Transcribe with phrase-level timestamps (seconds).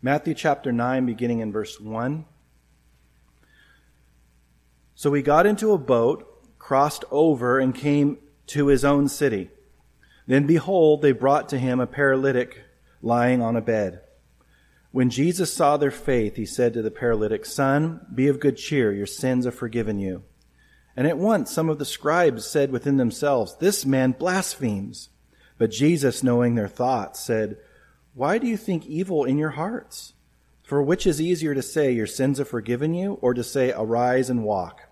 [0.00, 2.24] Matthew chapter 9, beginning in verse 1.
[4.94, 9.50] So he got into a boat, crossed over, and came to his own city.
[10.28, 12.62] Then behold, they brought to him a paralytic
[13.02, 14.02] lying on a bed.
[14.92, 18.92] When Jesus saw their faith, he said to the paralytic, Son, be of good cheer,
[18.92, 20.22] your sins are forgiven you.
[20.96, 25.08] And at once some of the scribes said within themselves, This man blasphemes.
[25.58, 27.56] But Jesus, knowing their thoughts, said,
[28.14, 30.14] Why do you think evil in your hearts?
[30.62, 34.28] For which is easier to say, Your sins are forgiven you, or to say, Arise
[34.28, 34.82] and walk?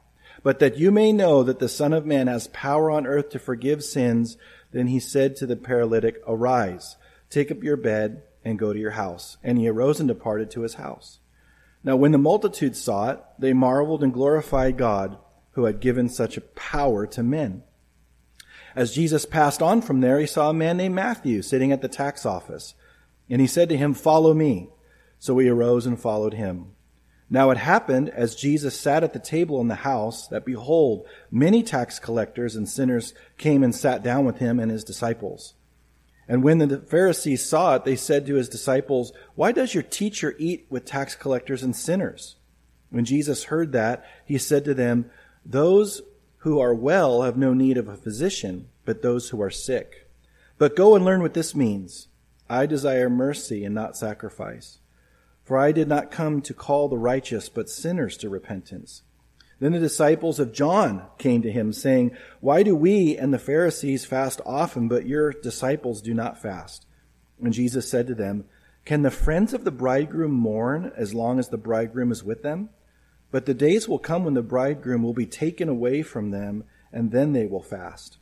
[0.42, 3.38] But that you may know that the Son of Man has power on earth to
[3.38, 4.36] forgive sins,
[4.72, 6.96] then he said to the paralytic, Arise,
[7.30, 9.36] take up your bed, and go to your house.
[9.42, 11.18] And he arose and departed to his house.
[11.82, 15.18] Now when the multitude saw it, they marveled and glorified God,
[15.52, 17.62] who had given such a power to men.
[18.74, 21.88] As Jesus passed on from there, he saw a man named Matthew sitting at the
[21.88, 22.74] tax office.
[23.28, 24.68] And he said to him, Follow me.
[25.18, 26.72] So he arose and followed him.
[27.28, 31.62] Now it happened, as Jesus sat at the table in the house, that behold, many
[31.62, 35.54] tax collectors and sinners came and sat down with him and his disciples.
[36.28, 40.34] And when the Pharisees saw it, they said to his disciples, Why does your teacher
[40.38, 42.36] eat with tax collectors and sinners?
[42.90, 45.10] When Jesus heard that, he said to them,
[45.44, 46.02] Those
[46.38, 50.08] who are well have no need of a physician, but those who are sick.
[50.58, 52.08] But go and learn what this means.
[52.48, 54.78] I desire mercy and not sacrifice.
[55.42, 59.02] For I did not come to call the righteous, but sinners to repentance.
[59.58, 64.04] Then the disciples of John came to him, saying, Why do we and the Pharisees
[64.04, 66.86] fast often, but your disciples do not fast?
[67.42, 68.44] And Jesus said to them,
[68.84, 72.68] Can the friends of the bridegroom mourn as long as the bridegroom is with them?
[73.30, 77.10] But the days will come when the bridegroom will be taken away from them, and
[77.10, 78.18] then they will fast.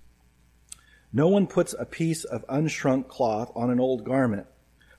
[1.16, 4.48] No one puts a piece of unshrunk cloth on an old garment,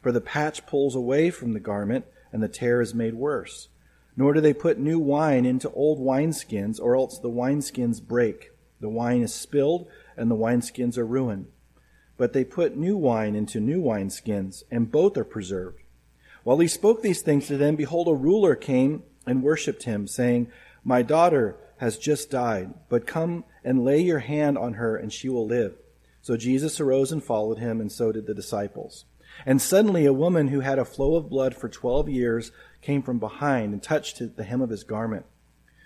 [0.02, 3.68] for the patch pulls away from the garment, and the tear is made worse.
[4.16, 8.52] Nor do they put new wine into old wineskins, or else the wineskins break.
[8.80, 11.48] The wine is spilled, and the wineskins are ruined.
[12.16, 15.82] But they put new wine into new wineskins, and both are preserved.
[16.46, 20.50] While he spoke these things to them, behold, a ruler came and worshipped him, saying,
[20.82, 25.28] My daughter has just died, but come and lay your hand on her, and she
[25.28, 25.76] will live.
[26.26, 29.06] So Jesus arose and followed him, and so did the disciples.
[29.46, 33.20] And suddenly a woman who had a flow of blood for twelve years came from
[33.20, 35.28] behind and touched the hem of his garment.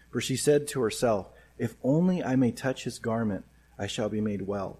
[0.09, 1.27] For she said to herself,
[1.57, 3.43] If only I may touch his garment,
[3.77, 4.79] I shall be made well.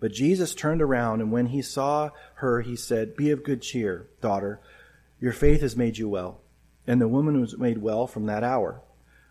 [0.00, 4.10] But Jesus turned around, and when he saw her, he said, Be of good cheer,
[4.20, 4.60] daughter.
[5.18, 6.42] Your faith has made you well.
[6.86, 8.82] And the woman was made well from that hour.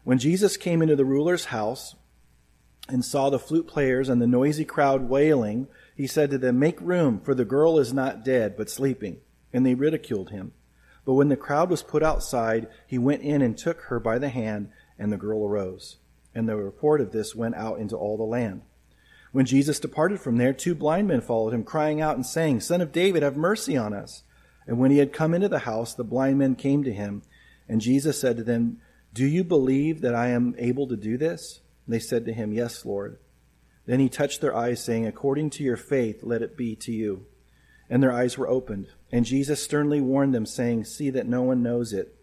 [0.04, 1.94] When Jesus came into the ruler's house
[2.90, 6.80] and saw the flute players and the noisy crowd wailing, he said to them, Make
[6.82, 9.22] room, for the girl is not dead, but sleeping.
[9.54, 10.54] And they ridiculed him.
[11.06, 14.30] But when the crowd was put outside, he went in and took her by the
[14.30, 15.98] hand, and the girl arose.
[16.34, 18.62] And the report of this went out into all the land.
[19.32, 22.82] When Jesus departed from there, two blind men followed him, crying out and saying, Son
[22.82, 24.24] of David, have mercy on us.
[24.68, 27.24] And when he had come into the house, the blind men came to him,
[27.68, 28.80] and Jesus said to them,
[29.14, 31.62] Do you believe that I am able to do this?
[31.88, 33.18] They said to him, Yes, Lord.
[33.86, 37.26] Then he touched their eyes, saying, According to your faith, let it be to you.
[37.90, 38.88] And their eyes were opened.
[39.12, 42.16] And Jesus sternly warned them, saying, See that no one knows it.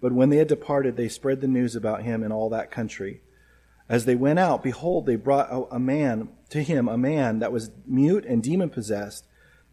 [0.00, 3.22] But when they had departed, they spread the news about him in all that country.
[3.88, 7.70] As they went out, behold, they brought a man to him, a man that was
[7.86, 9.26] mute and demon possessed.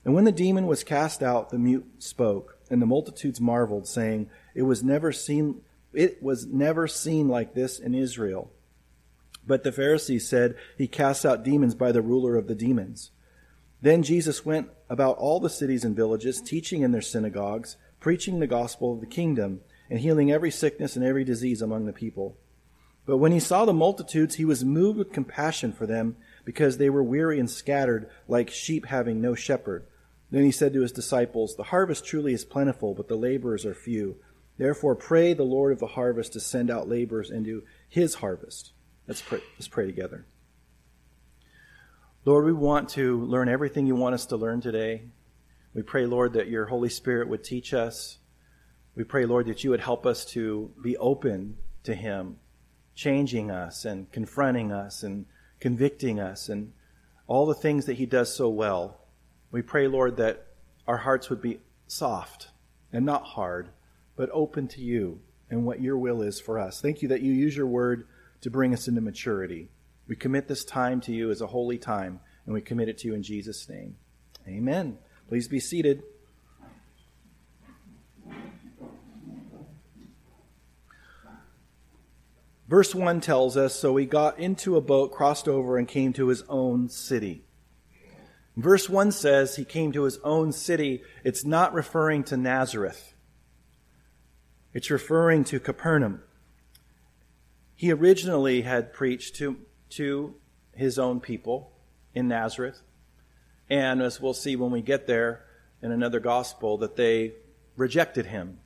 [0.03, 4.29] And when the demon was cast out, the mute spoke, and the multitudes marveled, saying,
[4.55, 5.61] It was never seen
[5.93, 8.51] it was never seen like this in Israel.
[9.45, 13.11] But the Pharisees said, He casts out demons by the ruler of the demons.
[13.81, 18.47] Then Jesus went about all the cities and villages, teaching in their synagogues, preaching the
[18.47, 22.37] gospel of the kingdom, and healing every sickness and every disease among the people.
[23.05, 26.89] But when he saw the multitudes, he was moved with compassion for them, because they
[26.89, 29.85] were weary and scattered, like sheep having no shepherd.
[30.29, 33.73] Then he said to his disciples, The harvest truly is plentiful, but the laborers are
[33.73, 34.17] few.
[34.57, 38.71] Therefore, pray the Lord of the harvest to send out laborers into his harvest.
[39.11, 40.23] Let's pray, let's pray together.
[42.23, 45.01] Lord, we want to learn everything you want us to learn today.
[45.73, 48.19] We pray, Lord, that your Holy Spirit would teach us.
[48.95, 52.37] We pray, Lord, that you would help us to be open to Him,
[52.95, 55.25] changing us and confronting us and
[55.59, 56.71] convicting us and
[57.27, 59.01] all the things that He does so well.
[59.51, 60.47] We pray, Lord, that
[60.87, 62.47] our hearts would be soft
[62.93, 63.71] and not hard,
[64.15, 65.19] but open to you
[65.49, 66.79] and what your will is for us.
[66.79, 68.07] Thank you that you use your word
[68.41, 69.69] to bring us into maturity.
[70.07, 73.07] We commit this time to you as a holy time, and we commit it to
[73.07, 73.95] you in Jesus' name.
[74.47, 74.97] Amen.
[75.27, 76.03] Please be seated.
[82.67, 86.29] Verse 1 tells us So he got into a boat, crossed over, and came to
[86.29, 87.43] his own city.
[88.55, 91.03] Verse 1 says he came to his own city.
[91.23, 93.13] It's not referring to Nazareth,
[94.73, 96.23] it's referring to Capernaum.
[97.81, 99.57] He originally had preached to,
[99.89, 100.35] to
[100.71, 101.71] his own people
[102.13, 102.79] in Nazareth.
[103.71, 105.45] And as we'll see when we get there
[105.81, 107.33] in another gospel, that they
[107.75, 108.59] rejected him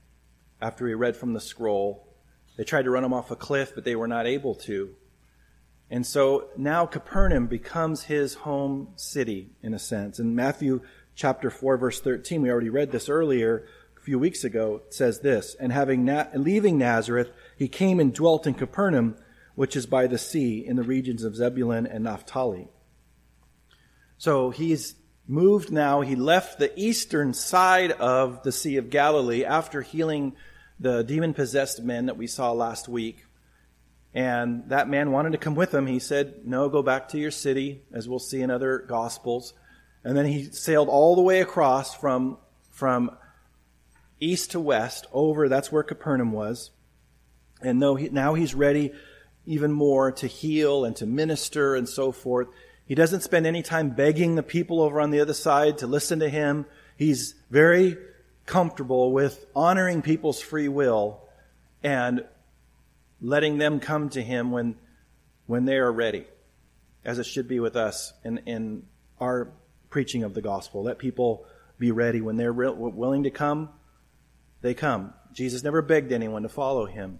[0.62, 2.06] after he read from the scroll.
[2.58, 4.94] They tried to run him off a cliff, but they were not able to.
[5.90, 10.20] And so now Capernaum becomes his home city, in a sense.
[10.20, 10.82] In Matthew
[11.16, 13.66] chapter 4, verse 13, we already read this earlier,
[13.98, 18.48] a few weeks ago, says this, And having na- leaving Nazareth, he came and dwelt
[18.48, 19.16] in Capernaum,
[19.56, 22.68] which is by the sea, in the regions of Zebulun and Naphtali.
[24.18, 24.96] So he's
[25.28, 26.02] moved now.
[26.02, 30.36] He left the eastern side of the Sea of Galilee after healing
[30.80, 33.26] the demon possessed men that we saw last week.
[34.14, 35.88] And that man wanted to come with him.
[35.88, 39.54] He said, No, go back to your city, as we'll see in other Gospels.
[40.04, 42.38] And then he sailed all the way across from,
[42.72, 43.18] from
[44.20, 46.72] east to west over, that's where Capernaum was.
[47.66, 48.94] And though he, now he's ready
[49.46, 52.48] even more to heal and to minister and so forth.
[52.86, 56.20] He doesn't spend any time begging the people over on the other side to listen
[56.20, 56.66] to him.
[56.98, 57.98] He's very
[58.46, 61.28] comfortable with honoring people's free will
[61.84, 62.24] and
[63.20, 64.76] letting them come to him when,
[65.48, 66.28] when they are ready,
[67.04, 68.84] as it should be with us in, in
[69.20, 69.52] our
[69.90, 70.84] preaching of the gospel.
[70.84, 71.46] Let people
[71.80, 72.22] be ready.
[72.22, 73.70] When they're re- willing to come,
[74.62, 75.14] they come.
[75.34, 77.20] Jesus never begged anyone to follow him.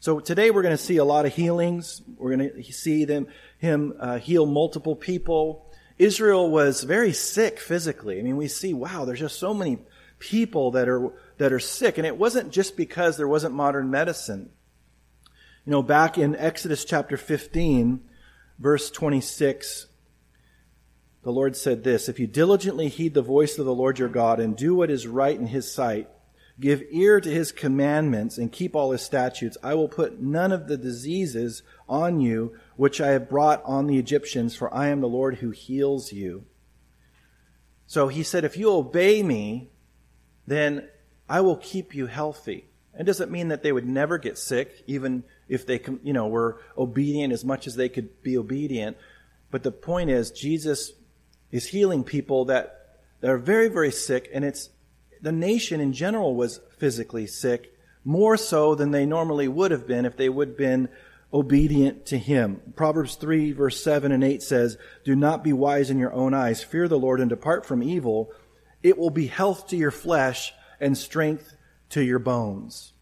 [0.00, 2.02] So today we're going to see a lot of healings.
[2.16, 3.26] We're going to see them,
[3.58, 5.66] him uh, heal multiple people.
[5.98, 8.20] Israel was very sick physically.
[8.20, 9.78] I mean, we see, wow, there's just so many
[10.20, 11.98] people that are, that are sick.
[11.98, 14.50] And it wasn't just because there wasn't modern medicine.
[15.66, 18.00] You know, back in Exodus chapter 15,
[18.60, 19.88] verse 26,
[21.24, 24.38] the Lord said this, If you diligently heed the voice of the Lord your God
[24.38, 26.08] and do what is right in his sight,
[26.60, 29.56] Give ear to his commandments and keep all his statutes.
[29.62, 33.98] I will put none of the diseases on you which I have brought on the
[33.98, 36.44] Egyptians, for I am the Lord who heals you.
[37.86, 39.70] So he said, if you obey me,
[40.46, 40.88] then
[41.28, 42.66] I will keep you healthy.
[42.98, 46.60] It doesn't mean that they would never get sick, even if they, you know, were
[46.76, 48.96] obedient as much as they could be obedient.
[49.50, 50.92] But the point is, Jesus
[51.52, 54.70] is healing people that, that are very, very sick, and it's
[55.22, 57.74] the nation in general was physically sick,
[58.04, 60.88] more so than they normally would have been if they would have been
[61.32, 62.60] obedient to him.
[62.74, 66.62] Proverbs 3 verse 7 and 8 says, Do not be wise in your own eyes.
[66.62, 68.30] Fear the Lord and depart from evil.
[68.82, 71.54] It will be health to your flesh and strength
[71.90, 72.92] to your bones.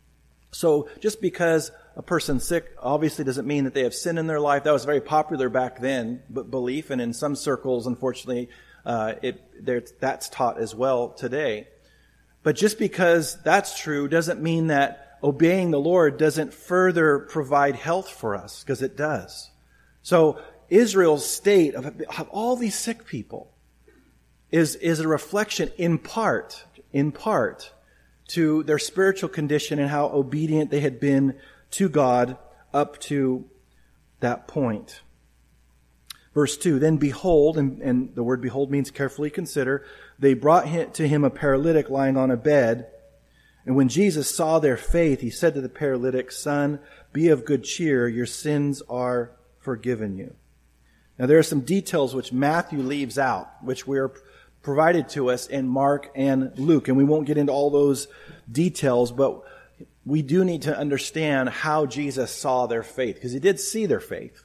[0.51, 4.41] So just because a person's sick obviously doesn't mean that they have sin in their
[4.41, 4.65] life.
[4.65, 8.49] That was very popular back then, but belief, and in some circles, unfortunately,
[8.85, 11.69] uh, it, that's taught as well today.
[12.47, 18.09] But just because that's true doesn't mean that obeying the Lord doesn't further provide health
[18.09, 19.51] for us, because it does.
[20.03, 23.53] So Israel's state of, of all these sick people
[24.53, 27.73] is, is a reflection in part, in part,
[28.29, 31.37] to their spiritual condition and how obedient they had been
[31.73, 32.39] to God
[32.73, 33.45] up to
[34.21, 35.01] that point.
[36.33, 39.85] Verse 2 Then behold, and, and the word behold means carefully consider,
[40.19, 42.89] they brought to him a paralytic lying on a bed.
[43.65, 46.79] And when Jesus saw their faith, he said to the paralytic, Son,
[47.13, 50.35] be of good cheer, your sins are forgiven you.
[51.19, 54.13] Now there are some details which Matthew leaves out, which we are
[54.63, 56.89] provided to us in Mark and Luke.
[56.89, 58.09] And we won't get into all those
[58.51, 59.43] details, but
[60.05, 64.01] we do need to understand how Jesus saw their faith, because he did see their
[64.01, 64.45] faith.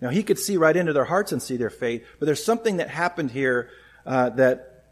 [0.00, 2.76] Now, he could see right into their hearts and see their faith, but there's something
[2.76, 3.70] that happened here
[4.08, 4.86] uh, that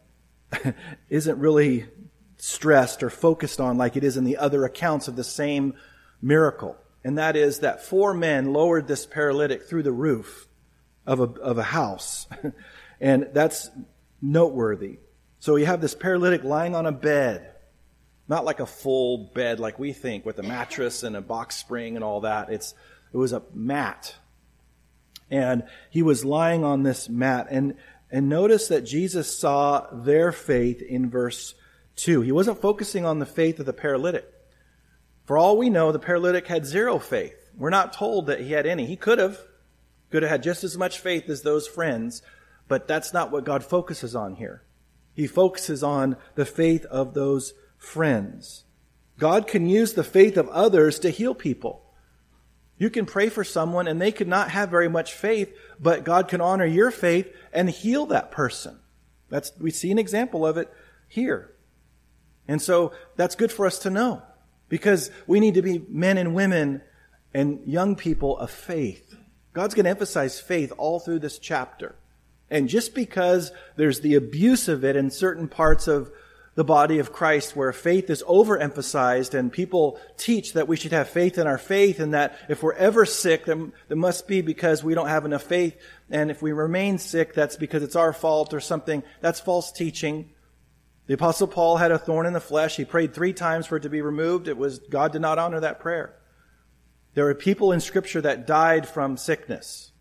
[1.09, 1.87] isn't really
[2.37, 5.75] stressed or focused on like it is in the other accounts of the same
[6.21, 6.77] miracle.
[7.03, 10.47] And that is that four men lowered this paralytic through the roof
[11.07, 12.27] of a, of a house.
[13.01, 13.71] and that's
[14.21, 14.99] noteworthy.
[15.39, 17.55] So you have this paralytic lying on a bed,
[18.29, 21.95] not like a full bed like we think with a mattress and a box spring
[21.95, 22.51] and all that.
[22.51, 22.75] It's,
[23.15, 24.15] it was a mat
[25.31, 27.49] and he was lying on this mat.
[27.51, 27.77] And,
[28.11, 31.55] and notice that Jesus saw their faith in verse
[31.97, 32.21] 2.
[32.21, 34.27] He wasn't focusing on the faith of the paralytic.
[35.25, 37.51] For all we know, the paralytic had zero faith.
[37.57, 38.87] We're not told that he had any.
[38.87, 39.41] He could have,
[40.11, 42.23] could have had just as much faith as those friends,
[42.69, 44.63] but that's not what God focuses on here.
[45.15, 48.65] He focuses on the faith of those friends.
[49.19, 51.86] God can use the faith of others to heal people.
[52.78, 56.28] You can pray for someone and they could not have very much faith, but God
[56.28, 58.78] can honor your faith and heal that person.
[59.28, 60.73] That's, we see an example of it
[61.09, 61.52] here.
[62.47, 64.23] And so that's good for us to know
[64.68, 66.83] because we need to be men and women
[67.33, 69.16] and young people of faith.
[69.52, 71.97] God's going to emphasize faith all through this chapter.
[72.50, 76.11] And just because there's the abuse of it in certain parts of
[76.57, 81.09] the body of Christ where faith is overemphasized and people teach that we should have
[81.09, 84.83] faith in our faith and that if we're ever sick, then it must be because
[84.83, 85.77] we don't have enough faith.
[86.11, 89.03] And if we remain sick, that's because it's our fault or something.
[89.21, 90.31] That's false teaching.
[91.07, 92.77] The apostle Paul had a thorn in the flesh.
[92.77, 94.49] He prayed three times for it to be removed.
[94.49, 96.17] It was, God did not honor that prayer.
[97.13, 99.93] There are people in scripture that died from sickness.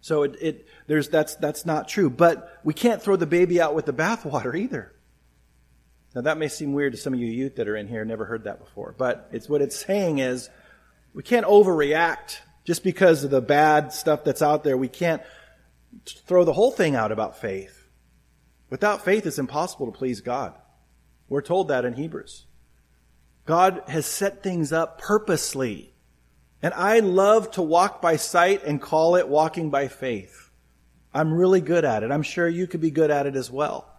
[0.00, 2.08] So it, it there's, that's, that's not true.
[2.08, 4.94] But we can't throw the baby out with the bathwater either.
[6.18, 8.24] Now that may seem weird to some of you youth that are in here, never
[8.24, 8.92] heard that before.
[8.98, 10.50] But it's what it's saying is
[11.14, 14.76] we can't overreact just because of the bad stuff that's out there.
[14.76, 15.22] We can't
[16.26, 17.86] throw the whole thing out about faith.
[18.68, 20.54] Without faith, it's impossible to please God.
[21.28, 22.46] We're told that in Hebrews.
[23.46, 25.94] God has set things up purposely.
[26.60, 30.50] And I love to walk by sight and call it walking by faith.
[31.14, 32.10] I'm really good at it.
[32.10, 33.94] I'm sure you could be good at it as well.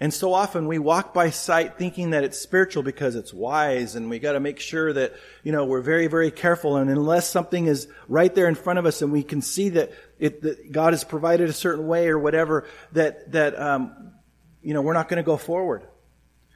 [0.00, 4.10] And so often we walk by sight thinking that it's spiritual because it's wise and
[4.10, 6.76] we got to make sure that, you know, we're very, very careful.
[6.76, 9.92] And unless something is right there in front of us and we can see that,
[10.18, 14.12] it, that God has provided a certain way or whatever, that, that, um,
[14.62, 15.86] you know, we're not going to go forward.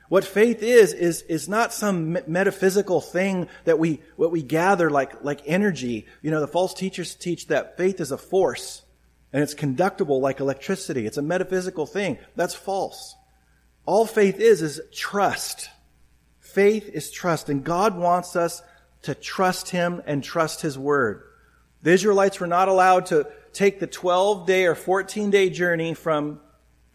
[0.09, 5.23] What faith is, is, is not some metaphysical thing that we, what we gather like,
[5.23, 6.07] like energy.
[6.23, 8.83] You know, the false teachers teach that faith is a force
[9.33, 11.07] and it's conductible like electricity.
[11.07, 12.19] It's a metaphysical thing.
[12.35, 13.15] That's false.
[13.89, 15.71] All faith is, is trust.
[16.41, 17.49] Faith is trust.
[17.49, 18.63] And God wants us
[19.05, 21.23] to trust Him and trust His Word.
[21.81, 26.39] The Israelites were not allowed to take the 12 day or 14 day journey from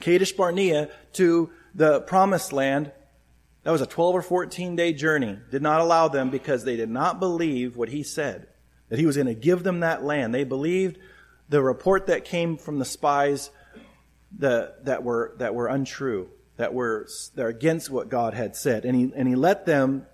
[0.02, 2.92] Kadesh Barnea to the promised land.
[3.64, 5.40] That was a 12 or 14 day journey.
[5.50, 8.46] Did not allow them because they did not believe what he said,
[8.90, 10.32] that he was going to give them that land.
[10.32, 11.00] They believed
[11.50, 13.50] the report that came from the spies
[14.38, 18.86] the, that, were, that were untrue that were that are against what God had said.
[18.86, 20.05] And he, and he let them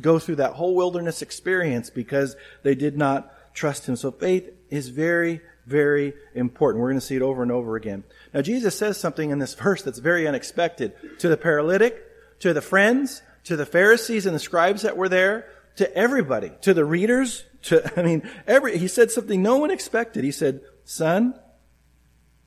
[0.00, 3.96] go through that whole wilderness experience because they did not trust him.
[3.96, 6.82] So faith is very, very important.
[6.82, 8.04] We're going to see it over and over again.
[8.32, 12.02] Now Jesus says something in this verse that's very unexpected to the paralytic,
[12.40, 16.74] to the friends, to the Pharisees and the scribes that were there, to everybody, to
[16.74, 20.24] the readers, to, I mean, every, he said something no one expected.
[20.24, 21.38] He said, son,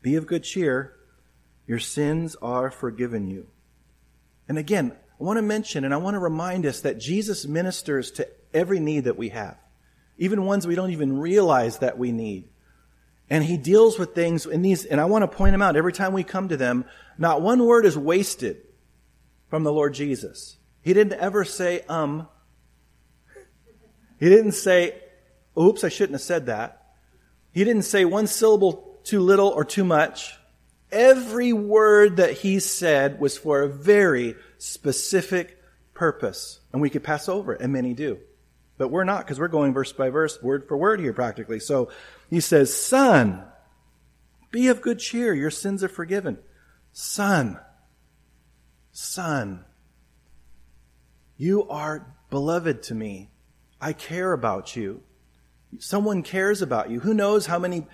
[0.02, 0.94] be of good cheer.
[1.68, 3.48] Your sins are forgiven you.
[4.48, 8.12] And again, I want to mention and I want to remind us that Jesus ministers
[8.12, 9.58] to every need that we have,
[10.18, 12.48] even ones we don't even realize that we need.
[13.30, 15.92] And he deals with things in these, and I want to point them out every
[15.92, 16.86] time we come to them.
[17.18, 18.62] Not one word is wasted
[19.50, 20.58] from the Lord Jesus.
[20.82, 22.30] He didn't ever say, um.
[24.18, 24.96] He didn't say,
[25.60, 26.94] oops, I shouldn't have said that.
[27.52, 30.37] He didn't say one syllable too little or too much.
[30.92, 35.62] Every word that he said was for a very specific
[35.94, 36.60] purpose.
[36.72, 38.20] And we could pass over it, and many do.
[38.78, 41.60] But we're not, because we're going verse by verse, word for word here practically.
[41.60, 41.90] So
[42.30, 43.44] he says, Son,
[44.52, 45.34] be of good cheer.
[45.34, 46.38] Your sins are forgiven.
[46.94, 47.60] Son,
[48.92, 49.66] Son,
[51.38, 53.30] you are beloved to me.
[53.82, 55.02] I care about you.
[55.80, 57.00] Someone cares about you.
[57.02, 57.86] Who knows how many,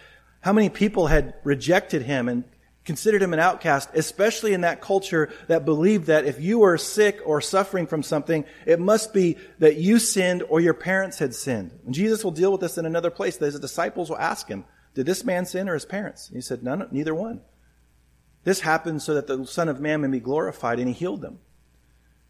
[0.41, 2.43] how many people had rejected him and
[2.85, 7.19] considered him an outcast, especially in that culture that believed that if you were sick
[7.25, 11.71] or suffering from something, it must be that you sinned or your parents had sinned.
[11.85, 13.37] And Jesus will deal with this in another place.
[13.37, 16.27] His disciples will ask him, did this man sin or his parents?
[16.27, 17.41] And he said, none, neither one.
[18.43, 21.39] This happened so that the Son of Man may be glorified, and he healed them.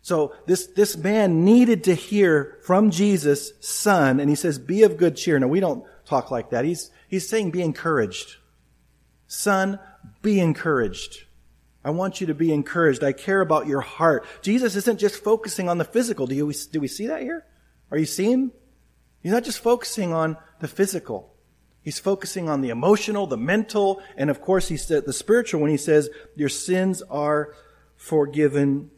[0.03, 4.97] So this, this man needed to hear from Jesus' son, and he says, be of
[4.97, 5.39] good cheer.
[5.39, 6.65] Now we don't talk like that.
[6.65, 8.35] He's, he's saying be encouraged.
[9.27, 9.79] Son,
[10.21, 11.25] be encouraged.
[11.83, 13.03] I want you to be encouraged.
[13.03, 14.25] I care about your heart.
[14.41, 16.27] Jesus isn't just focusing on the physical.
[16.27, 17.45] Do, you, do we see that here?
[17.91, 18.51] Are you seeing?
[19.21, 21.33] He's not just focusing on the physical.
[21.81, 25.71] He's focusing on the emotional, the mental, and of course he said the spiritual when
[25.71, 27.53] he says, your sins are
[27.97, 28.89] forgiven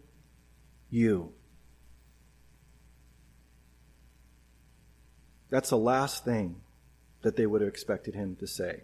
[0.92, 1.34] you.
[5.50, 6.62] That's the last thing
[7.24, 8.84] that they would have expected him to say.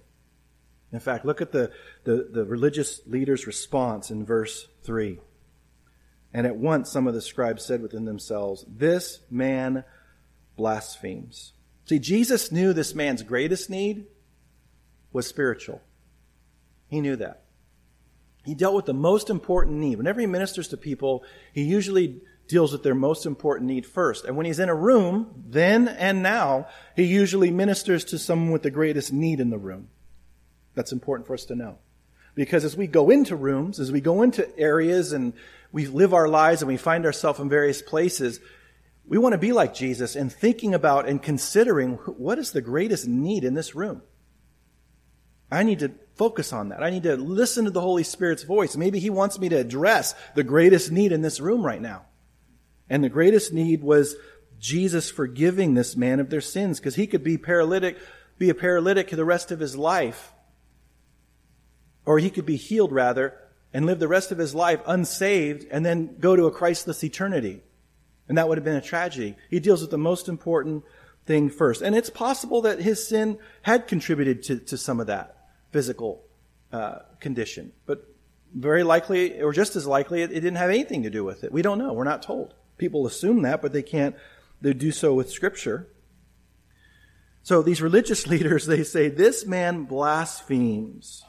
[0.93, 1.71] In fact, look at the,
[2.03, 5.19] the, the religious leader's response in verse 3.
[6.33, 9.83] And at once some of the scribes said within themselves, This man
[10.57, 11.53] blasphemes.
[11.85, 14.05] See, Jesus knew this man's greatest need
[15.11, 15.81] was spiritual.
[16.87, 17.43] He knew that.
[18.43, 19.97] He dealt with the most important need.
[19.97, 24.25] Whenever he ministers to people, he usually deals with their most important need first.
[24.25, 28.63] And when he's in a room, then and now, he usually ministers to someone with
[28.63, 29.89] the greatest need in the room.
[30.75, 31.77] That's important for us to know.
[32.33, 35.33] Because as we go into rooms, as we go into areas and
[35.71, 38.39] we live our lives and we find ourselves in various places,
[39.05, 43.07] we want to be like Jesus and thinking about and considering what is the greatest
[43.07, 44.01] need in this room.
[45.51, 46.81] I need to focus on that.
[46.81, 48.77] I need to listen to the Holy Spirit's voice.
[48.77, 52.05] Maybe He wants me to address the greatest need in this room right now.
[52.89, 54.15] And the greatest need was
[54.59, 57.97] Jesus forgiving this man of their sins because he could be paralytic,
[58.37, 60.31] be a paralytic the rest of his life.
[62.05, 63.37] Or he could be healed rather
[63.73, 67.61] and live the rest of his life unsaved and then go to a Christless eternity.
[68.27, 69.35] And that would have been a tragedy.
[69.49, 70.83] He deals with the most important
[71.25, 71.81] thing first.
[71.81, 75.37] And it's possible that his sin had contributed to, to some of that
[75.71, 76.23] physical
[76.71, 77.71] uh, condition.
[77.85, 78.07] But
[78.53, 81.51] very likely, or just as likely, it, it didn't have anything to do with it.
[81.51, 81.93] We don't know.
[81.93, 82.53] We're not told.
[82.77, 84.15] People assume that, but they can't
[84.61, 85.87] they do so with Scripture.
[87.43, 91.23] So these religious leaders, they say, this man blasphemes.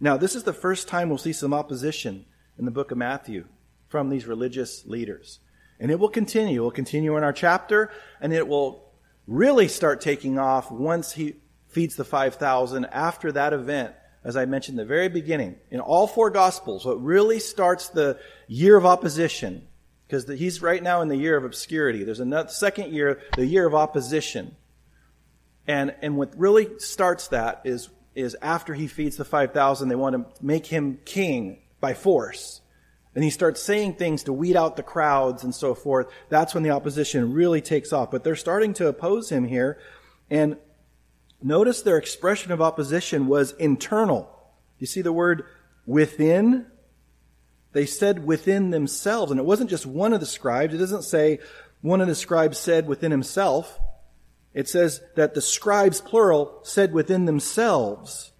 [0.00, 2.24] Now, this is the first time we'll see some opposition
[2.58, 3.44] in the book of Matthew
[3.88, 5.40] from these religious leaders.
[5.78, 6.60] And it will continue.
[6.60, 7.90] It will continue in our chapter,
[8.20, 8.90] and it will
[9.26, 11.36] really start taking off once he
[11.68, 15.56] feeds the 5,000 after that event, as I mentioned the very beginning.
[15.70, 19.68] In all four Gospels, what really starts the year of opposition
[20.10, 22.02] because he's right now in the year of obscurity.
[22.02, 24.56] There's another second year, the year of opposition.
[25.68, 30.16] And, and what really starts that is, is after he feeds the 5,000, they want
[30.16, 32.60] to make him king by force.
[33.14, 36.08] And he starts saying things to weed out the crowds and so forth.
[36.28, 38.10] That's when the opposition really takes off.
[38.10, 39.78] But they're starting to oppose him here.
[40.30, 40.56] And
[41.42, 44.30] notice their expression of opposition was internal.
[44.78, 45.44] You see the word
[45.86, 46.66] within?
[47.72, 50.74] They said within themselves, and it wasn't just one of the scribes.
[50.74, 51.38] It doesn't say
[51.82, 53.78] one of the scribes said within himself.
[54.52, 58.32] It says that the scribes, plural, said within themselves.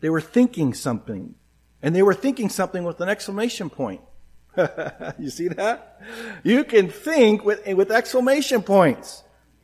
[0.00, 1.36] They were thinking something.
[1.80, 4.00] And they were thinking something with an exclamation point.
[5.18, 6.00] you see that?
[6.42, 9.22] You can think with, with exclamation points.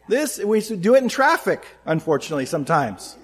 [0.09, 3.17] This, we do it in traffic, unfortunately, sometimes.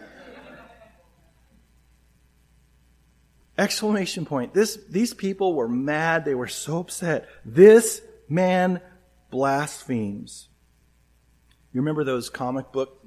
[3.56, 4.52] Exclamation point.
[4.52, 6.24] This, these people were mad.
[6.24, 7.28] They were so upset.
[7.44, 8.80] This man
[9.30, 10.48] blasphemes.
[11.74, 13.04] You remember those comic book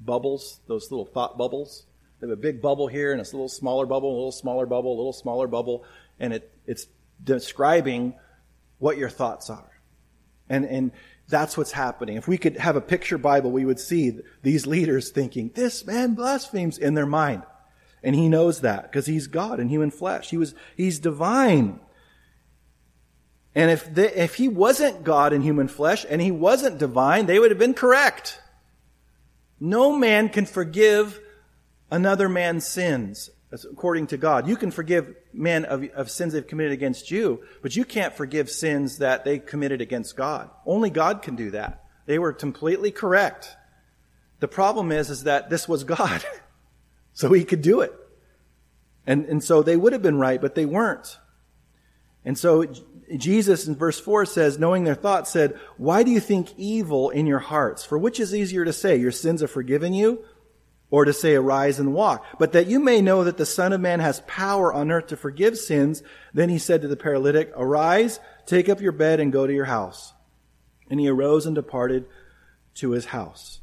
[0.00, 0.60] bubbles?
[0.68, 1.86] Those little thought bubbles?
[2.20, 4.66] They have a big bubble here and it's a little smaller bubble, a little smaller
[4.66, 5.84] bubble, a little smaller bubble,
[6.20, 6.86] and it, it's
[7.24, 8.14] describing
[8.78, 9.70] what your thoughts are.
[10.48, 10.92] And, and
[11.26, 12.18] that's what's happening.
[12.18, 16.14] If we could have a picture Bible, we would see these leaders thinking, this man
[16.14, 17.44] blasphemes in their mind.
[18.02, 20.30] And he knows that because he's God in human flesh.
[20.30, 21.80] He was, he's divine.
[23.56, 27.50] And if, if he wasn't God in human flesh and he wasn't divine, they would
[27.50, 28.38] have been correct.
[29.58, 31.18] No man can forgive
[31.90, 34.46] another man's sins according to God.
[34.46, 38.50] You can forgive men of, of sins they've committed against you, but you can't forgive
[38.50, 40.50] sins that they committed against God.
[40.66, 41.82] Only God can do that.
[42.04, 43.56] They were completely correct.
[44.40, 46.22] The problem is, is that this was God.
[47.14, 47.94] So he could do it.
[49.06, 51.16] And, and so they would have been right, but they weren't.
[52.26, 52.66] And so
[53.16, 57.26] Jesus in verse 4 says, knowing their thoughts, said, Why do you think evil in
[57.26, 57.84] your hearts?
[57.84, 60.24] For which is easier to say, Your sins are forgiven you?
[60.90, 62.26] Or to say, Arise and walk.
[62.38, 65.16] But that you may know that the Son of Man has power on earth to
[65.16, 66.02] forgive sins.
[66.34, 69.64] Then he said to the paralytic, Arise, take up your bed and go to your
[69.64, 70.12] house.
[70.90, 72.06] And he arose and departed
[72.74, 73.60] to his house.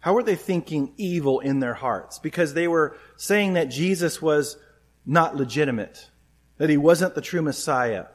[0.00, 2.18] How were they thinking evil in their hearts?
[2.18, 4.58] Because they were saying that Jesus was
[5.06, 6.10] not legitimate,
[6.58, 8.06] that he wasn't the true Messiah.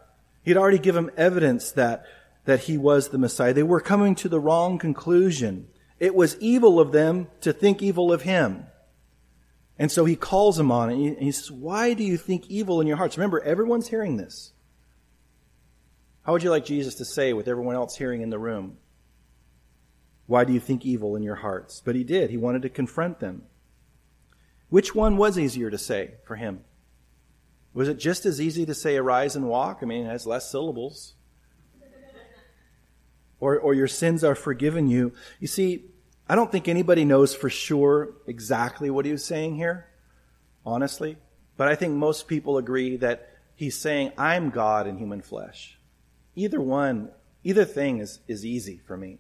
[0.44, 2.06] He'd already given evidence that,
[2.46, 3.54] that he was the Messiah.
[3.54, 5.68] They were coming to the wrong conclusion.
[6.00, 8.66] It was evil of them to think evil of him.
[9.78, 10.96] And so he calls them on it.
[10.96, 13.18] And he says, Why do you think evil in your hearts?
[13.18, 14.52] Remember, everyone's hearing this.
[16.24, 18.78] How would you like Jesus to say with everyone else hearing in the room?
[20.28, 21.82] Why do you think evil in your hearts?
[21.84, 22.30] But he did.
[22.30, 23.44] He wanted to confront them.
[24.70, 26.62] Which one was easier to say for him?
[27.80, 29.80] Was it just as easy to say arise and walk?
[29.82, 31.14] I mean, it has less syllables.
[33.40, 35.14] Or, or your sins are forgiven you.
[35.40, 35.86] You see,
[36.28, 39.88] I don't think anybody knows for sure exactly what he was saying here,
[40.66, 41.16] honestly.
[41.56, 45.80] But I think most people agree that he's saying, I'm God in human flesh.
[46.36, 47.12] Either one,
[47.46, 49.20] either thing is, is easy for me.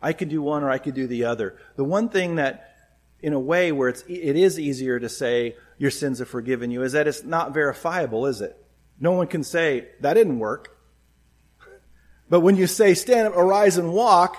[0.00, 1.58] I could do one or I could do the other.
[1.76, 2.74] The one thing that,
[3.20, 6.82] in a way, where it's, it is easier to say your sins are forgiven you
[6.82, 8.56] is that it's not verifiable, is it?
[9.00, 10.76] No one can say, that didn't work.
[12.28, 14.36] But when you say, stand up, arise and walk,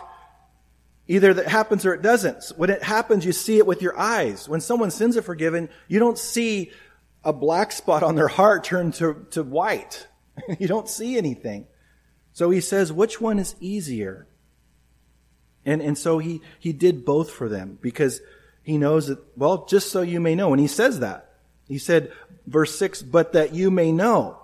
[1.07, 2.51] either that happens or it doesn't.
[2.55, 4.47] When it happens, you see it with your eyes.
[4.47, 6.71] When someone's sins are forgiven, you don't see
[7.23, 10.07] a black spot on their heart turn to, to white.
[10.59, 11.67] you don't see anything.
[12.33, 14.27] So he says, which one is easier?
[15.65, 18.21] And, and so he, he did both for them because
[18.63, 20.51] he knows that, well, just so you may know.
[20.51, 21.28] And he says that.
[21.69, 22.11] He said,
[22.47, 24.41] verse 6, but that you may know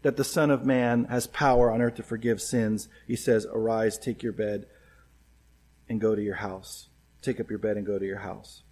[0.00, 2.88] that the Son of Man has power on earth to forgive sins.
[3.06, 4.66] He says, arise, take your bed,
[5.88, 6.88] and go to your house.
[7.20, 8.62] Take up your bed and go to your house.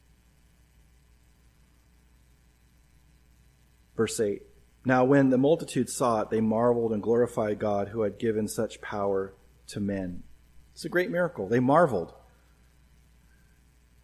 [3.96, 4.42] Verse 8
[4.86, 8.80] Now, when the multitude saw it, they marveled and glorified God who had given such
[8.80, 9.34] power
[9.68, 10.22] to men.
[10.72, 11.48] It's a great miracle.
[11.48, 12.14] They marveled.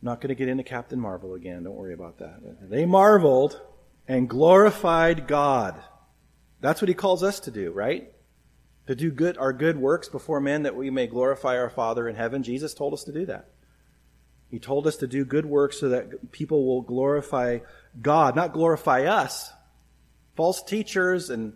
[0.02, 1.64] I'm not going to get into Captain Marvel again.
[1.64, 2.68] Don't worry about that.
[2.68, 3.58] They marveled
[4.08, 5.82] and glorified God.
[6.60, 8.12] That's what he calls us to do, right?
[8.86, 12.16] To do good, our good works before men that we may glorify our Father in
[12.16, 12.42] heaven.
[12.42, 13.48] Jesus told us to do that.
[14.50, 17.58] He told us to do good works so that people will glorify
[18.00, 19.52] God, not glorify us,
[20.36, 21.54] False teachers and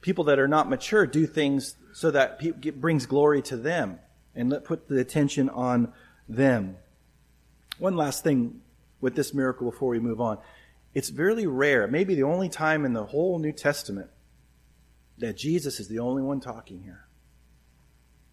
[0.00, 4.00] people that are not mature do things so that it brings glory to them
[4.34, 5.92] and let put the attention on
[6.28, 6.76] them.
[7.78, 8.62] One last thing
[9.00, 10.38] with this miracle before we move on.
[10.94, 14.10] It's very rare, maybe the only time in the whole New Testament
[15.18, 17.06] that Jesus is the only one talking here.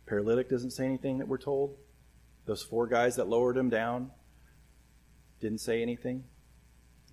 [0.05, 1.75] Paralytic doesn't say anything that we're told.
[2.45, 4.11] Those four guys that lowered him down
[5.39, 6.23] didn't say anything.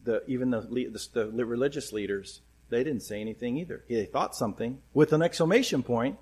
[0.04, 3.84] The, even the, the, the religious leaders they didn't say anything either.
[3.88, 6.18] They thought something with an exclamation point,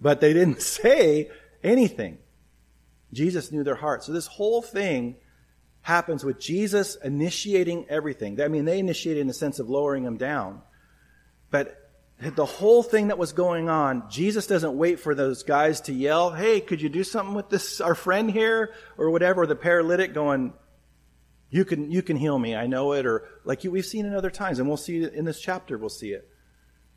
[0.00, 1.30] but they didn't say
[1.62, 2.18] anything.
[3.12, 4.04] Jesus knew their heart.
[4.04, 5.16] So this whole thing
[5.82, 8.40] happens with Jesus initiating everything.
[8.40, 10.62] I mean, they initiated in the sense of lowering him down.
[11.50, 15.92] But the whole thing that was going on, Jesus doesn't wait for those guys to
[15.92, 18.74] yell, Hey, could you do something with this, our friend here?
[18.96, 20.52] Or whatever, the paralytic going,
[21.50, 22.54] you can, you can heal me.
[22.54, 23.06] I know it.
[23.06, 25.88] Or like we've seen in other times, and we'll see it in this chapter, we'll
[25.88, 26.28] see it.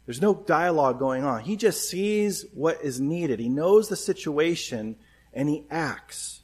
[0.05, 1.41] There's no dialogue going on.
[1.41, 3.39] He just sees what is needed.
[3.39, 4.97] He knows the situation
[5.31, 6.40] and he acts.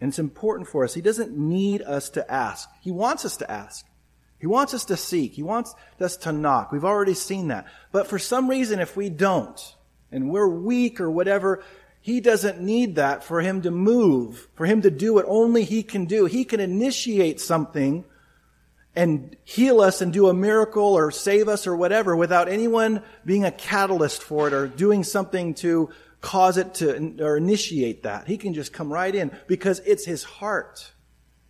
[0.00, 0.94] And it's important for us.
[0.94, 2.68] He doesn't need us to ask.
[2.80, 3.84] He wants us to ask.
[4.38, 5.34] He wants us to seek.
[5.34, 6.72] He wants us to knock.
[6.72, 7.66] We've already seen that.
[7.92, 9.60] But for some reason, if we don't,
[10.10, 11.62] and we're weak or whatever,
[12.00, 15.82] he doesn't need that for him to move, for him to do what only he
[15.82, 16.24] can do.
[16.24, 18.04] He can initiate something
[18.96, 23.44] and heal us and do a miracle or save us or whatever without anyone being
[23.44, 28.26] a catalyst for it or doing something to cause it to or initiate that.
[28.26, 30.92] He can just come right in because it's his heart.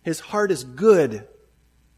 [0.03, 1.27] His heart is good.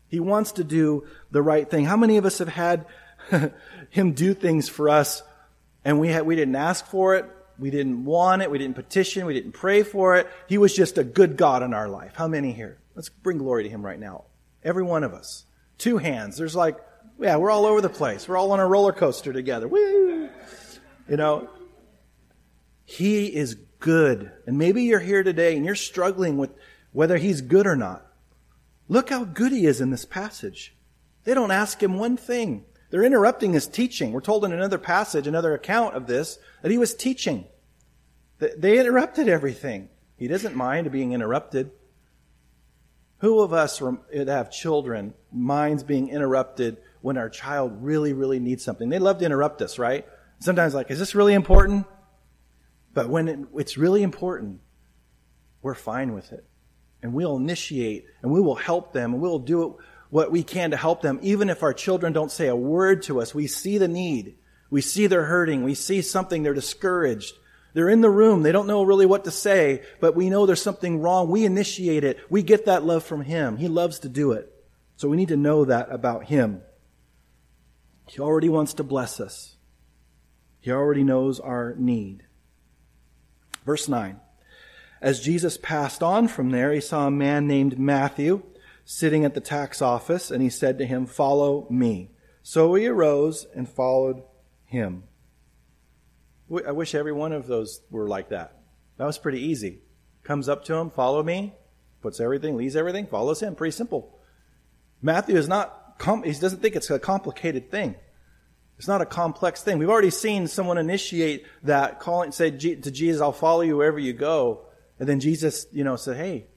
[0.08, 1.86] He wants to do the right thing.
[1.86, 2.86] How many of us have had
[3.90, 5.24] him do things for us
[5.86, 7.26] and we had, we didn't ask for it?
[7.60, 8.50] We didn't want it.
[8.50, 9.26] We didn't petition.
[9.26, 10.28] We didn't pray for it.
[10.48, 12.14] He was just a good God in our life.
[12.16, 12.80] How many here?
[12.96, 14.26] Let's bring glory to Him right now.
[14.64, 15.46] Every one of us.
[15.78, 16.38] Two hands.
[16.38, 16.78] There's like,
[17.20, 18.28] yeah, we're all over the place.
[18.28, 19.68] We're all on a roller coaster together.
[19.68, 20.30] Woo!
[21.08, 21.50] You know,
[22.86, 24.32] He is good.
[24.46, 26.52] And maybe you're here today and you're struggling with
[26.91, 28.06] whether He's good or not.
[28.88, 30.76] Look how good He is in this passage.
[31.24, 32.65] They don't ask Him one thing.
[32.93, 34.12] They're interrupting his teaching.
[34.12, 37.46] We're told in another passage, another account of this, that he was teaching.
[38.38, 39.89] They interrupted everything.
[40.15, 41.72] He doesn't mind being interrupted.
[43.17, 48.63] Who of us that have children minds being interrupted when our child really, really needs
[48.63, 48.89] something?
[48.89, 50.06] They love to interrupt us, right?
[50.38, 51.88] Sometimes like, is this really important?
[52.93, 54.60] But when it, it's really important,
[55.62, 56.45] we're fine with it.
[57.01, 59.77] And we'll initiate and we will help them and we'll do
[60.10, 63.19] what we can to help them, even if our children don't say a word to
[63.19, 63.34] us.
[63.34, 64.36] We see the need.
[64.69, 65.63] We see they're hurting.
[65.63, 66.43] We see something.
[66.43, 67.34] They're discouraged.
[67.73, 68.43] They're in the room.
[68.43, 71.29] They don't know really what to say, but we know there's something wrong.
[71.29, 72.19] We initiate it.
[72.29, 73.58] We get that love from Him.
[73.58, 74.53] He loves to do it.
[74.95, 76.62] So we need to know that about Him.
[78.08, 79.56] He already wants to bless us.
[80.60, 82.23] He already knows our need.
[83.65, 84.19] Verse 9.
[85.02, 88.43] As Jesus passed on from there, he saw a man named Matthew
[88.86, 92.10] sitting at the tax office, and he said to him, Follow me.
[92.41, 94.23] So he arose and followed
[94.65, 95.04] him.
[96.65, 98.58] I wish every one of those were like that.
[98.97, 99.80] That was pretty easy.
[100.23, 101.54] Comes up to him, follow me,
[102.02, 103.56] puts everything, leaves everything, follows him.
[103.56, 104.19] Pretty simple.
[105.02, 107.95] Matthew is not, he doesn't think it's a complicated thing.
[108.78, 109.78] It's not a complex thing.
[109.78, 114.14] We've already seen someone initiate that, calling, say to Jesus, I'll follow you wherever you
[114.14, 114.66] go.
[115.00, 116.48] And then Jesus, you know, said, Hey,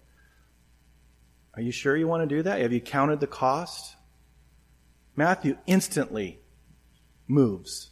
[1.55, 2.61] are you sure you want to do that?
[2.61, 3.97] Have you counted the cost?
[5.15, 6.41] Matthew instantly
[7.27, 7.91] moves.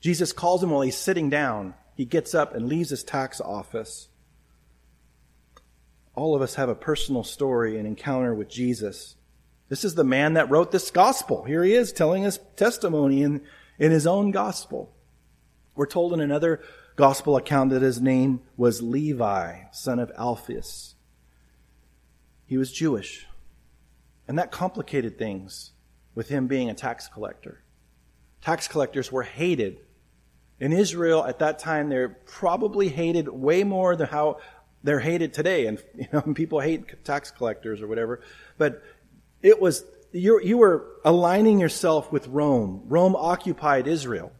[0.00, 1.74] Jesus calls him while he's sitting down.
[1.94, 4.08] He gets up and leaves his tax office.
[6.14, 9.16] All of us have a personal story and encounter with Jesus.
[9.68, 11.44] This is the man that wrote this gospel.
[11.44, 13.42] Here he is telling his testimony in,
[13.80, 14.92] in his own gospel.
[15.74, 16.60] We're told in another
[16.94, 20.94] gospel account that his name was Levi, son of Alphaeus.
[22.44, 23.26] He was Jewish.
[24.28, 25.72] And that complicated things
[26.14, 27.64] with him being a tax collector.
[28.42, 29.78] Tax collectors were hated.
[30.58, 34.38] In Israel at that time, they're probably hated way more than how
[34.82, 35.66] they're hated today.
[35.66, 38.20] And you know, people hate tax collectors or whatever.
[38.58, 38.82] But
[39.40, 42.82] it was, you, you were aligning yourself with Rome.
[42.86, 44.32] Rome occupied Israel.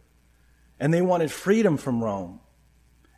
[0.79, 2.39] And they wanted freedom from Rome.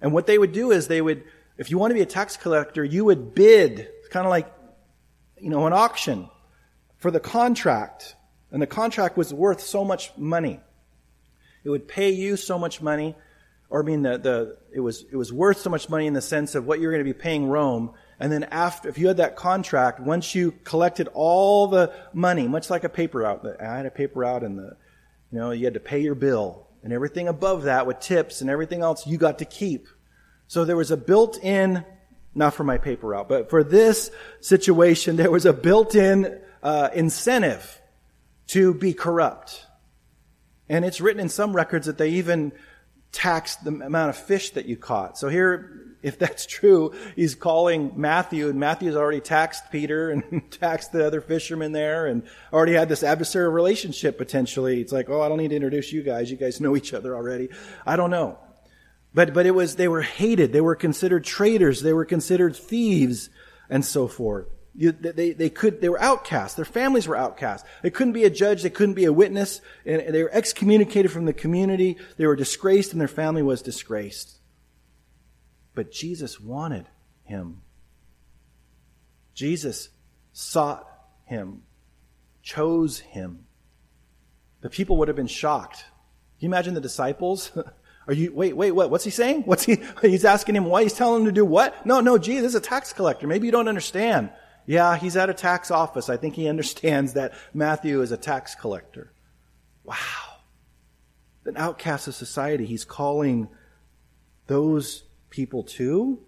[0.02, 1.24] And what they would do is they would,
[1.58, 4.52] if you want to be a tax collector, you would bid, kind of like
[5.44, 6.30] you know, an auction
[6.98, 8.16] for the contract.
[8.52, 10.60] And the contract was worth so much money.
[11.64, 13.16] It would pay you so much money,
[13.70, 16.22] or I mean, the, the, it was, it was worth so much money in the
[16.22, 17.94] sense of what you're going to be paying Rome.
[18.20, 22.70] And then after, if you had that contract, once you collected all the money, much
[22.70, 24.78] like a paper route, I had a paper route and the,
[25.32, 28.50] you know, you had to pay your bill and everything above that with tips and
[28.50, 29.88] everything else you got to keep.
[30.48, 31.84] So there was a built-in
[32.36, 37.82] not for my paper route, but for this situation, there was a built-in uh, incentive
[38.48, 39.66] to be corrupt.
[40.70, 42.52] And it's written in some records that they even
[43.12, 45.18] taxed the amount of fish that you caught.
[45.18, 50.92] So here, if that's true, he's calling Matthew, and Matthew's already taxed Peter and taxed
[50.92, 54.82] the other fishermen there, and already had this adversarial relationship potentially.
[54.82, 56.30] It's like, oh, I don't need to introduce you guys.
[56.30, 57.50] You guys know each other already.
[57.86, 58.38] I don't know.
[59.14, 60.52] But, but it was, they were hated.
[60.52, 61.82] They were considered traitors.
[61.82, 63.30] They were considered thieves
[63.70, 64.48] and so forth.
[64.76, 66.56] You, they, they could, they were outcasts.
[66.56, 67.68] Their families were outcasts.
[67.84, 68.64] They couldn't be a judge.
[68.64, 69.62] They couldn't be a witness.
[69.86, 71.98] And they were excommunicated from the community.
[72.18, 74.40] They were disgraced and their family was disgraced.
[75.76, 76.88] But Jesus wanted
[77.24, 77.62] him.
[79.34, 79.90] Jesus
[80.32, 80.88] sought
[81.26, 81.64] him,
[82.42, 83.46] chose him.
[84.62, 85.86] The people would have been shocked.
[86.40, 87.52] Can you imagine the disciples?
[88.08, 88.90] Are you, wait, wait, what?
[88.90, 89.42] What's he saying?
[89.46, 91.86] What's he, he's asking him why he's telling him to do what?
[91.86, 93.28] No, no, this is a tax collector.
[93.28, 94.32] Maybe you don't understand.
[94.66, 96.10] Yeah, he's at a tax office.
[96.10, 99.12] I think he understands that Matthew is a tax collector.
[99.84, 99.96] Wow.
[101.46, 102.66] An outcast of society.
[102.66, 103.50] He's calling
[104.48, 106.20] those people too?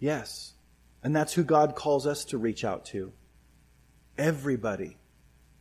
[0.00, 0.54] Yes.
[1.02, 3.12] And that's who God calls us to reach out to.
[4.16, 4.96] Everybody.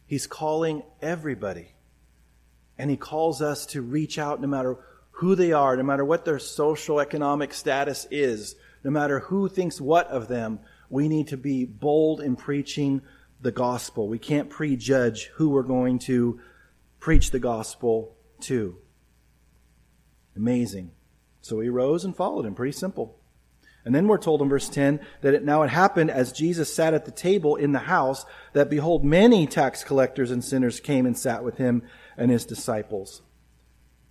[0.06, 1.76] He's calling everybody.
[2.78, 4.78] And he calls us to reach out no matter
[5.12, 9.82] who they are, no matter what their social economic status is, no matter who thinks
[9.82, 10.60] what of them.
[10.90, 13.02] We need to be bold in preaching
[13.42, 14.08] the gospel.
[14.08, 16.40] We can't prejudge who we're going to
[17.02, 18.78] preach the gospel to.
[20.36, 20.92] Amazing.
[21.42, 22.56] So he rose and followed him.
[22.56, 23.20] Pretty simple.
[23.86, 26.94] And then we're told in verse 10 that it, now it happened as Jesus sat
[26.94, 31.18] at the table in the house that behold, many tax collectors and sinners came and
[31.18, 31.84] sat with him
[32.18, 33.22] and his disciples.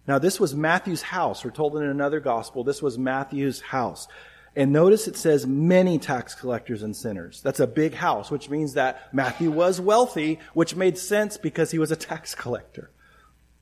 [0.06, 1.44] Now, this was Matthew's house.
[1.44, 4.08] We're told in another gospel, this was Matthew's house.
[4.54, 7.40] And notice it says many tax collectors and sinners.
[7.40, 11.78] That's a big house, which means that Matthew was wealthy, which made sense because he
[11.78, 12.90] was a tax collector.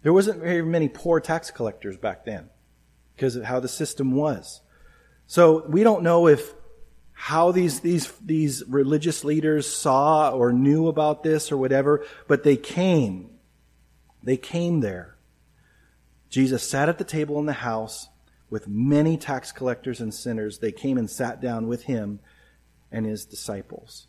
[0.03, 2.49] There wasn't very many poor tax collectors back then
[3.15, 4.61] because of how the system was.
[5.27, 6.55] So we don't know if
[7.13, 12.57] how these, these, these religious leaders saw or knew about this or whatever, but they
[12.57, 13.31] came
[14.23, 15.17] they came there.
[16.29, 18.09] Jesus sat at the table in the house
[18.49, 20.59] with many tax collectors and sinners.
[20.59, 22.21] They came and sat down with him
[22.93, 24.07] and his disciples.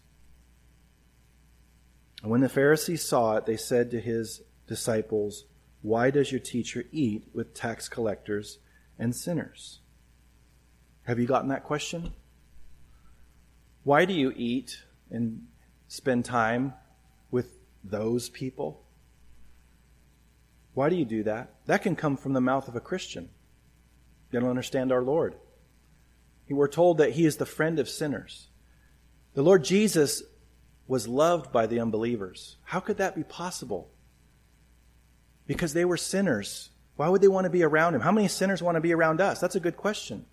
[2.21, 5.45] And when the Pharisees saw it, they said to his disciples,
[5.81, 8.59] Why does your teacher eat with tax collectors
[8.99, 9.79] and sinners?
[11.03, 12.13] Have you gotten that question?
[13.83, 15.47] Why do you eat and
[15.87, 16.73] spend time
[17.31, 18.85] with those people?
[20.73, 21.55] Why do you do that?
[21.65, 23.29] That can come from the mouth of a Christian.
[24.29, 25.35] They don't understand our Lord.
[26.49, 28.49] We're told that He is the friend of sinners.
[29.33, 30.21] The Lord Jesus
[30.85, 32.57] was loved by the unbelievers.
[32.65, 33.89] How could that be possible?
[35.51, 36.69] Because they were sinners.
[36.95, 37.99] Why would they want to be around Him?
[37.99, 39.41] How many sinners want to be around us?
[39.41, 40.25] That's a good question.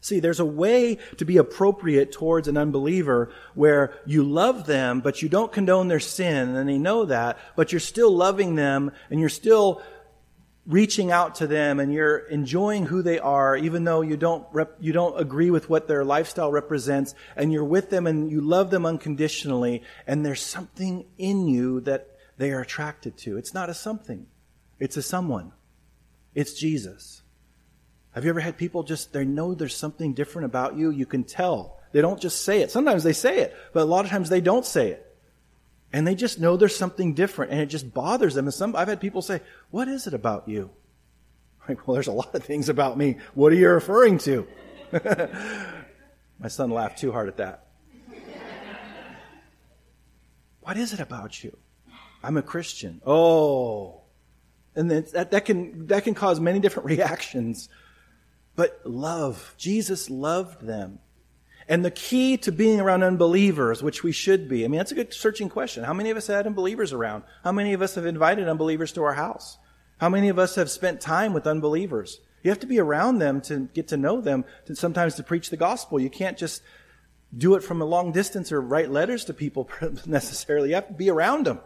[0.00, 5.22] See, there's a way to be appropriate towards an unbeliever where you love them, but
[5.22, 9.20] you don't condone their sin, and they know that, but you're still loving them, and
[9.20, 9.82] you're still
[10.66, 14.76] reaching out to them and you're enjoying who they are, even though you don't rep-
[14.80, 18.70] you don't agree with what their lifestyle represents, and you're with them and you love
[18.70, 23.36] them unconditionally, and there's something in you that they are attracted to.
[23.36, 24.26] It's not a something,
[24.80, 25.52] it's a someone.
[26.34, 27.22] It's Jesus.
[28.12, 30.90] Have you ever had people just they know there's something different about you?
[30.90, 31.78] You can tell.
[31.92, 32.70] They don't just say it.
[32.70, 35.06] Sometimes they say it, but a lot of times they don't say it.
[35.92, 38.46] And they just know there's something different and it just bothers them.
[38.46, 39.40] And some, I've had people say,
[39.70, 40.70] what is it about you?
[41.68, 43.18] Like, well, there's a lot of things about me.
[43.34, 44.48] What are you referring to?
[46.40, 47.66] My son laughed too hard at that.
[50.60, 51.56] what is it about you?
[52.24, 53.00] I'm a Christian.
[53.06, 53.99] Oh.
[54.74, 57.68] And that, that can, that can cause many different reactions.
[58.56, 59.54] But love.
[59.58, 60.98] Jesus loved them.
[61.68, 64.96] And the key to being around unbelievers, which we should be, I mean, that's a
[64.96, 65.84] good searching question.
[65.84, 67.22] How many of us had unbelievers around?
[67.44, 69.56] How many of us have invited unbelievers to our house?
[69.98, 72.20] How many of us have spent time with unbelievers?
[72.42, 75.50] You have to be around them to get to know them, to sometimes to preach
[75.50, 76.00] the gospel.
[76.00, 76.62] You can't just
[77.36, 79.68] do it from a long distance or write letters to people
[80.06, 80.70] necessarily.
[80.70, 81.60] You have to be around them.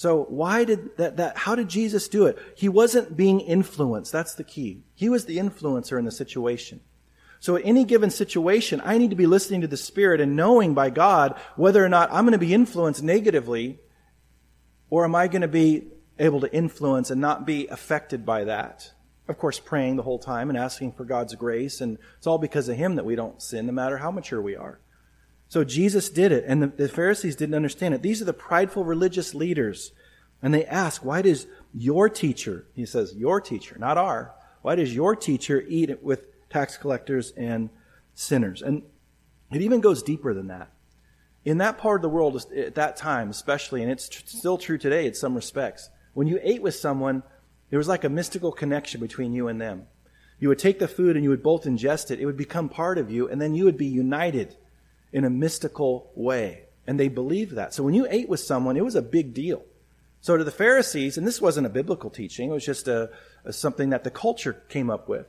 [0.00, 2.38] So why did that, that, how did Jesus do it?
[2.56, 4.10] He wasn't being influenced.
[4.10, 4.82] That's the key.
[4.94, 6.80] He was the influencer in the situation.
[7.38, 10.72] So at any given situation, I need to be listening to the Spirit and knowing
[10.72, 13.78] by God whether or not I'm going to be influenced negatively
[14.88, 18.90] or am I going to be able to influence and not be affected by that.
[19.28, 21.82] Of course, praying the whole time and asking for God's grace.
[21.82, 24.56] And it's all because of Him that we don't sin, no matter how mature we
[24.56, 24.80] are.
[25.50, 28.02] So Jesus did it, and the, the Pharisees didn't understand it.
[28.02, 29.92] These are the prideful religious leaders.
[30.40, 34.32] And they ask, why does your teacher, he says, your teacher, not our,
[34.62, 37.68] why does your teacher eat with tax collectors and
[38.14, 38.62] sinners.
[38.62, 38.82] And
[39.50, 40.70] it even goes deeper than that.
[41.44, 44.78] In that part of the world, at that time especially, and it's tr- still true
[44.78, 47.22] today in some respects, when you ate with someone,
[47.70, 49.86] there was like a mystical connection between you and them.
[50.38, 52.20] You would take the food and you would both ingest it.
[52.20, 54.56] It would become part of you, and then you would be united
[55.12, 56.64] in a mystical way.
[56.86, 57.74] And they believed that.
[57.74, 59.64] So when you ate with someone, it was a big deal.
[60.20, 63.10] So to the Pharisees, and this wasn't a biblical teaching, it was just a,
[63.44, 65.26] a something that the culture came up with.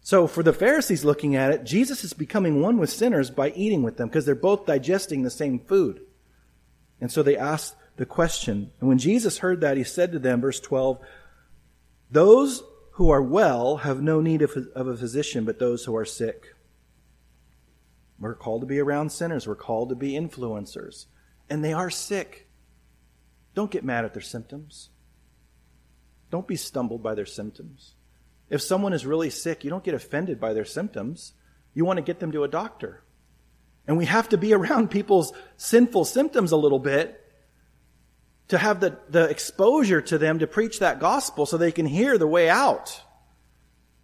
[0.00, 3.82] So for the Pharisees looking at it, Jesus is becoming one with sinners by eating
[3.82, 6.00] with them because they're both digesting the same food.
[7.00, 8.70] And so they asked the question.
[8.80, 11.00] And when Jesus heard that, he said to them, verse 12,
[12.10, 12.62] Those
[12.92, 16.54] who are well have no need of, of a physician, but those who are sick.
[18.20, 19.46] We're called to be around sinners.
[19.46, 21.06] We're called to be influencers.
[21.48, 22.48] And they are sick.
[23.54, 24.90] Don't get mad at their symptoms.
[26.30, 27.94] Don't be stumbled by their symptoms.
[28.50, 31.32] If someone is really sick, you don't get offended by their symptoms.
[31.74, 33.02] You want to get them to a doctor.
[33.86, 37.24] And we have to be around people's sinful symptoms a little bit
[38.48, 42.16] to have the, the exposure to them to preach that gospel so they can hear
[42.18, 43.02] the way out.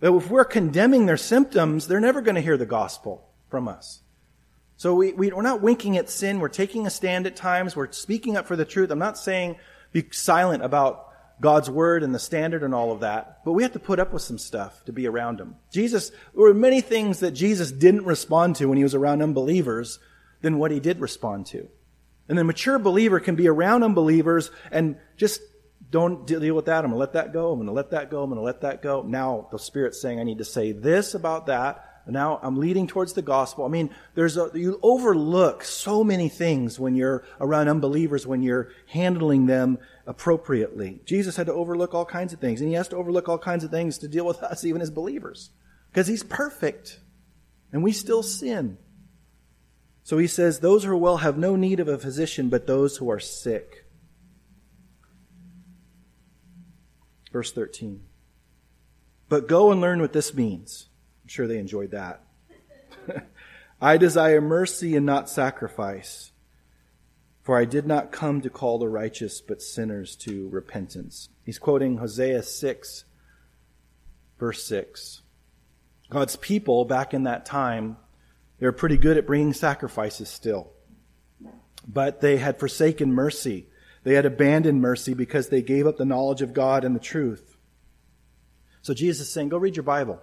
[0.01, 4.01] But if we're condemning their symptoms, they're never going to hear the gospel from us.
[4.77, 6.41] So we, we, we're not winking at sin.
[6.41, 7.77] We're taking a stand at times.
[7.77, 8.91] We're speaking up for the truth.
[8.91, 9.57] I'm not saying
[9.93, 11.09] be silent about
[11.41, 13.45] God's word and the standard and all of that.
[13.45, 15.57] But we have to put up with some stuff to be around him.
[15.73, 19.99] Jesus, there were many things that Jesus didn't respond to when he was around unbelievers
[20.43, 21.69] than what he did respond to.
[22.29, 25.41] And the mature believer can be around unbelievers and just
[25.91, 26.85] don't deal with that.
[26.85, 27.53] I'm going to let that go.
[27.53, 28.23] I'm going to let that go.
[28.23, 29.03] I'm going to let that go.
[29.03, 33.15] Now the Spirit's saying I need to say this about that now I'm leading towards
[33.15, 33.65] the gospel.
[33.65, 38.69] I mean, there's a, you overlook so many things when you're around unbelievers, when you're
[38.87, 41.01] handling them appropriately.
[41.07, 43.65] Jesus had to overlook all kinds of things, and he has to overlook all kinds
[43.65, 45.51] of things to deal with us, even as believers,
[45.91, 47.01] because he's perfect,
[47.73, 48.77] and we still sin.
[50.03, 52.99] So he says, Those who are well have no need of a physician, but those
[52.99, 53.87] who are sick.
[57.33, 58.03] Verse 13.
[59.31, 60.89] But go and learn what this means.
[61.25, 62.21] I'm sure they enjoyed that.
[63.81, 66.33] I desire mercy and not sacrifice,
[67.43, 71.31] for I did not come to call the righteous, but sinners to repentance.
[71.43, 73.05] He's quoting Hosea 6,
[74.39, 75.23] verse 6.
[76.11, 77.97] God's people back in that time,
[78.59, 80.71] they were pretty good at bringing sacrifices still.
[81.87, 83.67] But they had forsaken mercy.
[84.05, 87.57] They had abandoned mercy because they gave up the knowledge of God and the truth.
[88.83, 90.21] So Jesus is saying, go read your Bible.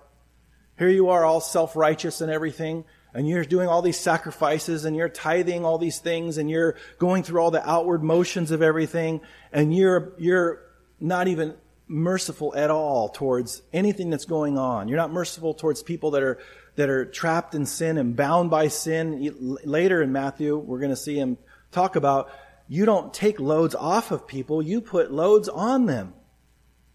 [0.77, 5.09] Here you are all self-righteous and everything, and you're doing all these sacrifices and you're
[5.09, 9.75] tithing all these things and you're going through all the outward motions of everything and
[9.75, 10.61] you're, you're
[10.99, 11.55] not even
[11.87, 14.87] merciful at all towards anything that's going on.
[14.87, 16.39] You're not merciful towards people that are,
[16.75, 19.57] that are trapped in sin and bound by sin.
[19.65, 21.37] Later in Matthew, we're going to see him
[21.71, 22.31] talk about
[22.69, 26.13] you don't take loads off of people, you put loads on them.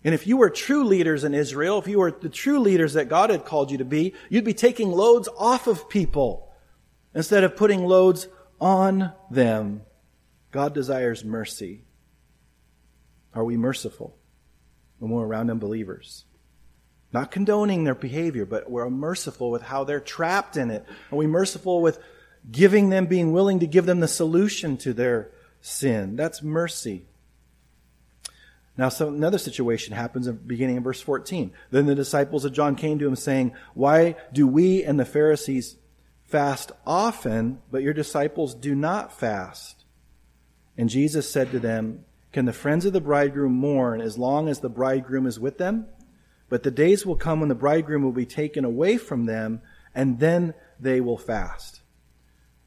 [0.07, 3.09] And if you were true leaders in Israel, if you were the true leaders that
[3.09, 6.53] God had called you to be, you'd be taking loads off of people
[7.13, 8.29] instead of putting loads
[8.61, 9.83] on them.
[10.53, 11.83] God desires mercy.
[13.35, 14.17] Are we merciful
[15.01, 16.25] when we're around unbelievers?
[17.13, 20.87] Not condoning their behavior, but we're merciful with how they're trapped in it.
[21.11, 21.99] Are we merciful with
[22.49, 26.15] giving them, being willing to give them the solution to their sin?
[26.15, 27.07] That's mercy.
[28.79, 31.53] Now, another situation happens in beginning in verse 14.
[31.71, 35.77] Then the disciples of John came to him saying, Why do we and the Pharisees
[36.25, 39.85] fast often, but your disciples do not fast?
[40.77, 44.61] And Jesus said to them, Can the friends of the bridegroom mourn as long as
[44.61, 45.87] the bridegroom is with them?
[46.51, 49.63] But the days will come when the bridegroom will be taken away from them,
[49.95, 51.81] and then they will fast.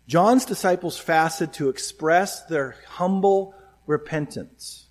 [0.08, 3.54] John's disciples fasted to express their humble
[3.86, 4.89] repentance.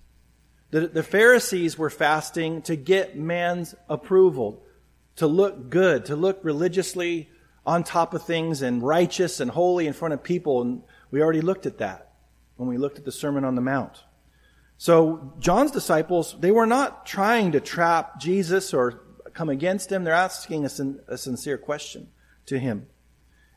[0.71, 4.63] The, the Pharisees were fasting to get man's approval,
[5.15, 7.29] to look good, to look religiously
[7.65, 10.61] on top of things and righteous and holy in front of people.
[10.61, 12.13] And we already looked at that
[12.55, 14.03] when we looked at the Sermon on the Mount.
[14.77, 19.01] So John's disciples, they were not trying to trap Jesus or
[19.33, 20.03] come against him.
[20.03, 22.09] They're asking a, sin, a sincere question
[22.45, 22.87] to him.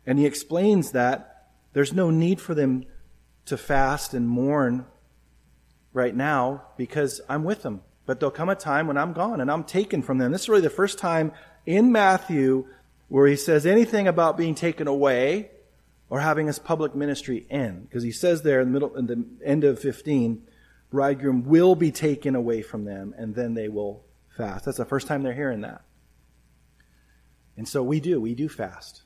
[0.07, 2.85] And he explains that there's no need for them
[3.47, 4.87] to fast and mourn
[5.93, 7.83] right now because I'm with them.
[8.05, 10.33] But there'll come a time when I'm gone and I'm taken from them.
[10.33, 11.33] This is really the first time
[11.67, 12.67] in Matthew
[13.09, 15.51] where he says anything about being taken away
[16.09, 17.89] or having his public ministry end.
[17.89, 20.43] Because he says there in the middle, in the end of 15,
[20.91, 24.05] bridegroom will be taken away from them and then they will
[24.37, 24.65] fast.
[24.65, 25.83] That's the first time they're hearing that.
[27.57, 29.03] And so we do, we do fast.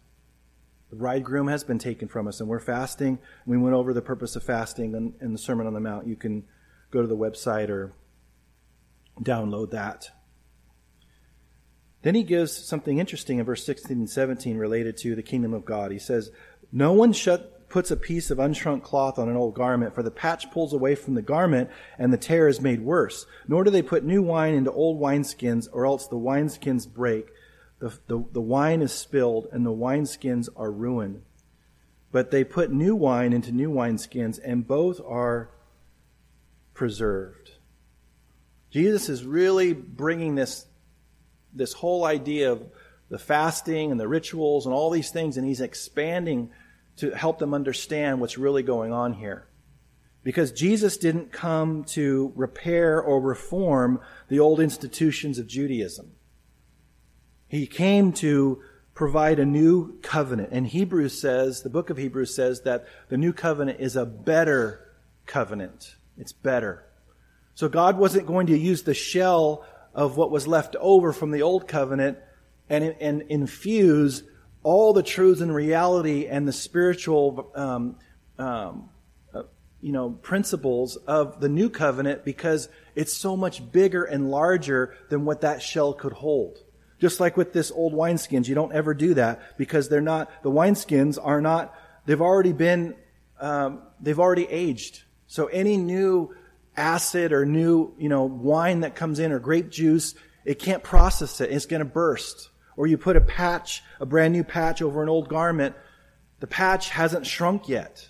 [0.90, 3.18] The bridegroom has been taken from us and we're fasting.
[3.44, 6.06] We went over the purpose of fasting in, in the Sermon on the Mount.
[6.06, 6.44] You can
[6.90, 7.92] go to the website or
[9.20, 10.10] download that.
[12.02, 15.64] Then he gives something interesting in verse 16 and 17 related to the kingdom of
[15.64, 15.90] God.
[15.90, 16.30] He says,
[16.70, 20.10] No one shut, puts a piece of unshrunk cloth on an old garment, for the
[20.10, 21.68] patch pulls away from the garment,
[21.98, 23.26] and the tear is made worse.
[23.48, 27.26] Nor do they put new wine into old wineskins, or else the wineskins break.
[27.80, 31.22] The, the, the wine is spilled, and the wineskins are ruined.
[32.12, 35.50] But they put new wine into new wineskins, and both are
[36.76, 37.50] preserved.
[38.70, 40.66] Jesus is really bringing this,
[41.52, 42.62] this whole idea of
[43.08, 46.50] the fasting and the rituals and all these things, and he's expanding
[46.96, 49.46] to help them understand what's really going on here.
[50.22, 56.12] Because Jesus didn't come to repair or reform the old institutions of Judaism.
[57.48, 58.60] He came to
[58.94, 60.48] provide a new covenant.
[60.52, 64.90] And Hebrews says, the book of Hebrews says that the new covenant is a better
[65.26, 65.95] covenant.
[66.18, 66.84] It's better.
[67.54, 69.64] So God wasn't going to use the shell
[69.94, 72.18] of what was left over from the old covenant
[72.68, 74.22] and, and infuse
[74.62, 77.96] all the truths and reality and the spiritual, um,
[78.38, 78.90] um,
[79.32, 79.44] uh,
[79.80, 85.24] you know, principles of the new covenant because it's so much bigger and larger than
[85.24, 86.58] what that shell could hold.
[86.98, 90.50] Just like with this old wineskins, you don't ever do that because they're not, the
[90.50, 91.74] wineskins are not,
[92.06, 92.96] they've already been,
[93.40, 95.02] um, they've already aged.
[95.26, 96.34] So any new
[96.76, 100.14] acid or new, you know, wine that comes in or grape juice,
[100.44, 101.50] it can't process it.
[101.50, 102.50] It's going to burst.
[102.76, 105.74] Or you put a patch, a brand new patch over an old garment.
[106.40, 108.08] The patch hasn't shrunk yet.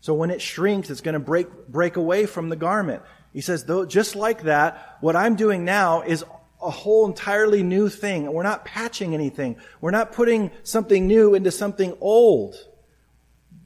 [0.00, 3.02] So when it shrinks, it's going to break, break away from the garment.
[3.32, 6.24] He says, though, just like that, what I'm doing now is
[6.62, 8.30] a whole entirely new thing.
[8.30, 9.56] We're not patching anything.
[9.80, 12.54] We're not putting something new into something old.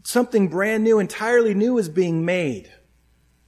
[0.05, 2.73] Something brand new, entirely new is being made.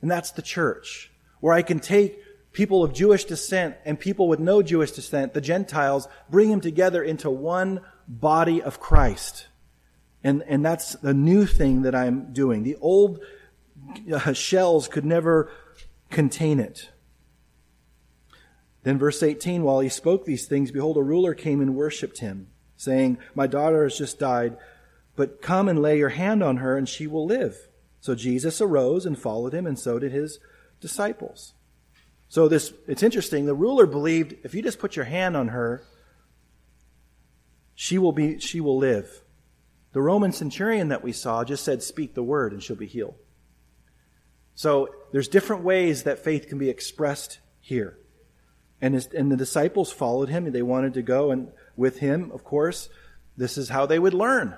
[0.02, 2.20] And that's the church, where I can take
[2.52, 7.02] people of Jewish descent and people with no Jewish descent, the Gentiles, bring them together
[7.02, 9.48] into one body of Christ.
[10.24, 12.62] And, and that's the new thing that I'm doing.
[12.62, 13.20] The old
[14.12, 15.50] uh, shells could never
[16.10, 16.90] contain it.
[18.82, 22.48] Then verse 18, while he spoke these things, behold, a ruler came and worshipped him,
[22.76, 24.56] saying, My daughter has just died,
[25.16, 27.68] but come and lay your hand on her and she will live.
[28.00, 30.38] So Jesus arose and followed him, and so did his
[30.80, 31.54] disciples.
[32.28, 33.44] So this, it's interesting.
[33.44, 35.82] The ruler believed if you just put your hand on her,
[37.74, 39.22] she will be, she will live.
[39.92, 43.16] The Roman centurion that we saw just said, speak the word and she'll be healed.
[44.54, 47.98] So there's different ways that faith can be expressed here.
[48.80, 50.50] And, and the disciples followed him.
[50.50, 52.88] They wanted to go and with him, of course.
[53.36, 54.56] This is how they would learn.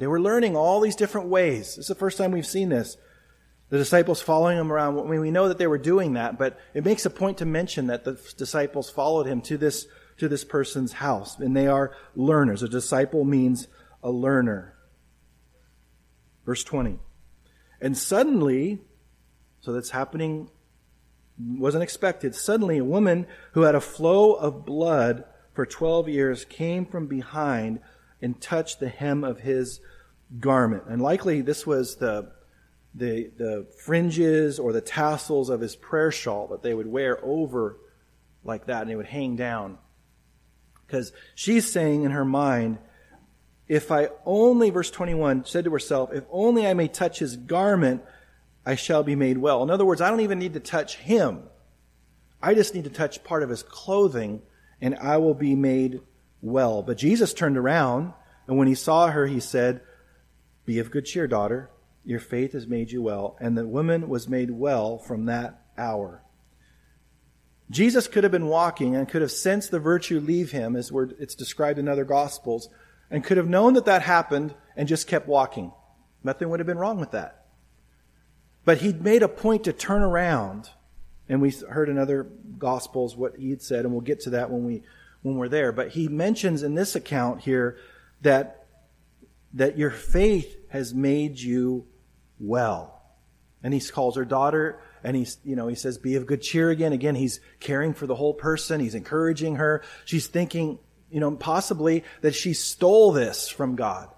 [0.00, 1.76] They were learning all these different ways.
[1.76, 2.96] This is the first time we've seen this.
[3.68, 6.58] The disciples following him around, I mean, we know that they were doing that, but
[6.72, 9.86] it makes a point to mention that the disciples followed him to this,
[10.16, 12.62] to this person's house, and they are learners.
[12.62, 13.68] A disciple means
[14.02, 14.74] a learner.
[16.46, 16.98] Verse 20.
[17.82, 18.80] And suddenly,
[19.60, 20.48] so that's happening,
[21.38, 22.34] wasn't expected.
[22.34, 27.80] Suddenly, a woman who had a flow of blood for 12 years came from behind
[28.22, 29.80] and touched the hem of his
[30.38, 30.84] garment.
[30.88, 32.32] And likely this was the
[32.94, 37.76] the, the fringes or the tassels of his prayer shawl that they would wear over
[38.42, 39.78] like that and it would hang down.
[40.86, 42.78] Because she's saying in her mind,
[43.68, 48.02] if I only, verse 21, said to herself, if only I may touch his garment,
[48.66, 49.62] I shall be made well.
[49.62, 51.44] In other words, I don't even need to touch him.
[52.42, 54.42] I just need to touch part of his clothing
[54.80, 56.00] and I will be made
[56.42, 56.82] well.
[56.82, 58.12] But Jesus turned around
[58.46, 59.80] and when he saw her, he said,
[60.66, 61.70] Be of good cheer, daughter
[62.04, 63.36] your faith has made you well.
[63.40, 66.22] And the woman was made well from that hour.
[67.70, 71.34] Jesus could have been walking and could have sensed the virtue leave him, as it's
[71.34, 72.68] described in other Gospels,
[73.10, 75.72] and could have known that that happened and just kept walking.
[76.24, 77.46] Nothing would have been wrong with that.
[78.64, 80.70] But he'd made a point to turn around,
[81.28, 82.24] and we heard in other
[82.58, 84.82] Gospels what he had said, and we'll get to that when we
[85.22, 85.72] when we're there.
[85.72, 87.78] But he mentions in this account here
[88.22, 88.66] that
[89.54, 91.86] that your faith has made you
[92.38, 93.02] well.
[93.62, 96.70] And he calls her daughter and he's, you know, he says, be of good cheer
[96.70, 96.92] again.
[96.92, 98.80] Again, he's caring for the whole person.
[98.80, 99.82] He's encouraging her.
[100.04, 100.78] She's thinking,
[101.10, 104.08] you know, possibly that she stole this from God.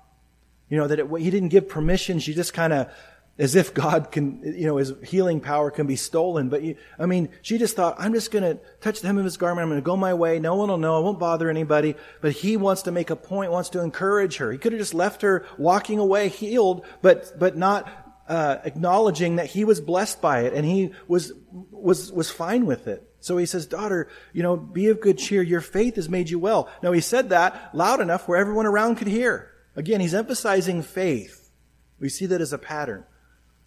[0.68, 2.18] You know, that it, he didn't give permission.
[2.18, 2.92] She just kind of
[3.38, 6.48] as if God can, you know, his healing power can be stolen.
[6.48, 9.24] But you, I mean, she just thought, I'm just going to touch the hem of
[9.24, 9.64] his garment.
[9.64, 10.38] I'm going to go my way.
[10.38, 10.96] No one will know.
[10.96, 11.96] I won't bother anybody.
[12.20, 14.52] But he wants to make a point, wants to encourage her.
[14.52, 17.88] He could have just left her walking away healed, but, but not,
[18.28, 22.86] uh, acknowledging that he was blessed by it and he was, was, was fine with
[22.86, 23.06] it.
[23.20, 25.42] So he says, daughter, you know, be of good cheer.
[25.42, 26.68] Your faith has made you well.
[26.82, 29.50] Now he said that loud enough where everyone around could hear.
[29.76, 31.50] Again, he's emphasizing faith.
[31.98, 33.04] We see that as a pattern.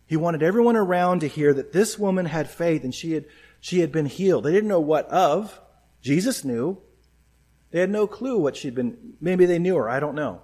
[0.08, 3.26] He wanted everyone around to hear that this woman had faith and she had,
[3.60, 4.44] she had been healed.
[4.44, 5.60] They didn't know what of.
[6.02, 6.82] Jesus knew.
[7.72, 10.42] They had no clue what she'd been, maybe they knew her, I don't know.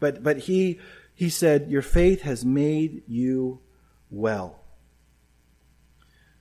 [0.00, 0.80] But, but he,
[1.14, 3.60] he said, your faith has made you
[4.10, 4.62] well.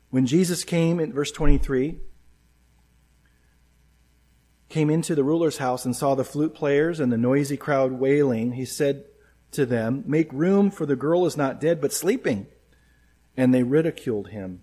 [0.09, 1.99] When Jesus came in verse 23,
[4.69, 8.53] came into the ruler's house and saw the flute players and the noisy crowd wailing,
[8.53, 9.05] he said
[9.55, 12.47] to them, Make room, for the girl is not dead, but sleeping.
[13.35, 14.61] And they ridiculed him.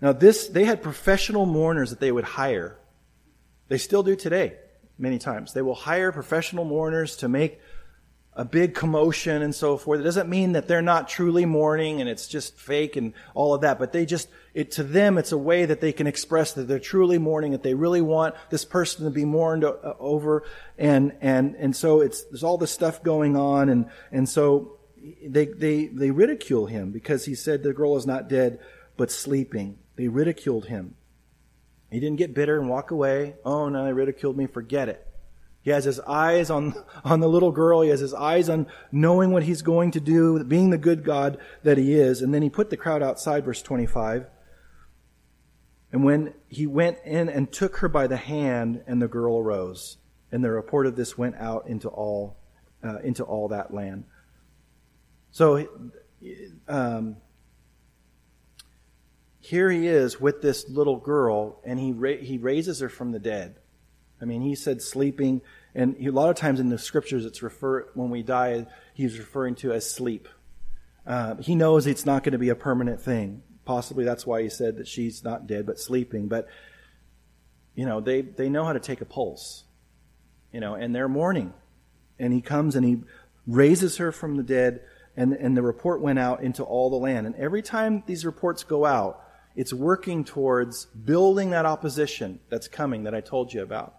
[0.00, 2.78] Now, this, they had professional mourners that they would hire.
[3.68, 4.56] They still do today,
[4.96, 5.52] many times.
[5.52, 7.60] They will hire professional mourners to make
[8.32, 10.00] a big commotion and so forth.
[10.00, 13.62] It doesn't mean that they're not truly mourning and it's just fake and all of
[13.62, 14.28] that, but they just,
[14.58, 17.62] it, to them, it's a way that they can express that they're truly mourning, that
[17.62, 20.42] they really want this person to be mourned uh, over.
[20.76, 23.68] And, and, and so it's, there's all this stuff going on.
[23.68, 24.78] And, and so
[25.24, 28.58] they, they, they ridicule him because he said the girl is not dead,
[28.96, 29.78] but sleeping.
[29.94, 30.96] They ridiculed him.
[31.92, 33.36] He didn't get bitter and walk away.
[33.44, 34.48] Oh no, they ridiculed me.
[34.48, 35.06] Forget it.
[35.62, 37.82] He has his eyes on, on the little girl.
[37.82, 41.38] He has his eyes on knowing what he's going to do, being the good God
[41.62, 42.22] that he is.
[42.22, 44.26] And then he put the crowd outside, verse 25.
[45.92, 49.96] And when he went in and took her by the hand, and the girl arose.
[50.30, 52.36] And the report of this went out into all,
[52.84, 54.04] uh, into all that land.
[55.30, 55.66] So,
[56.66, 57.16] um,
[59.40, 63.18] here he is with this little girl, and he, ra- he raises her from the
[63.18, 63.56] dead.
[64.20, 65.40] I mean, he said sleeping,
[65.74, 69.18] and he, a lot of times in the scriptures, it's refer when we die, he's
[69.18, 70.28] referring to as sleep.
[71.06, 73.42] Uh, he knows it's not going to be a permanent thing.
[73.68, 76.26] Possibly that's why he said that she's not dead but sleeping.
[76.26, 76.48] But
[77.74, 79.64] you know, they they know how to take a pulse.
[80.54, 81.52] You know, and they're mourning,
[82.18, 83.02] and he comes and he
[83.46, 84.80] raises her from the dead,
[85.18, 87.26] and and the report went out into all the land.
[87.26, 89.22] And every time these reports go out,
[89.54, 93.96] it's working towards building that opposition that's coming that I told you about.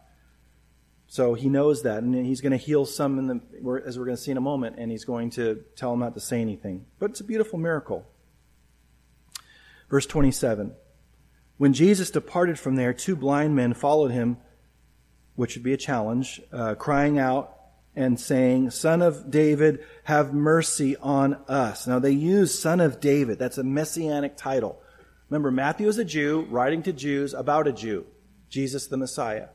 [1.05, 4.17] So he knows that, and he's going to heal some, in the, as we're going
[4.17, 6.88] to see in a moment, and he's going to tell them not to say anything.
[6.97, 8.07] But it's a beautiful miracle.
[9.89, 10.73] Verse 27
[11.57, 14.37] When Jesus departed from there, two blind men followed him,
[15.35, 17.55] which would be a challenge, uh, crying out
[17.95, 21.87] and saying, Son of David, have mercy on us.
[21.87, 23.39] Now they use Son of David.
[23.39, 24.79] That's a messianic title.
[25.29, 28.05] Remember, Matthew is a Jew writing to Jews about a Jew,
[28.49, 29.49] Jesus the Messiah.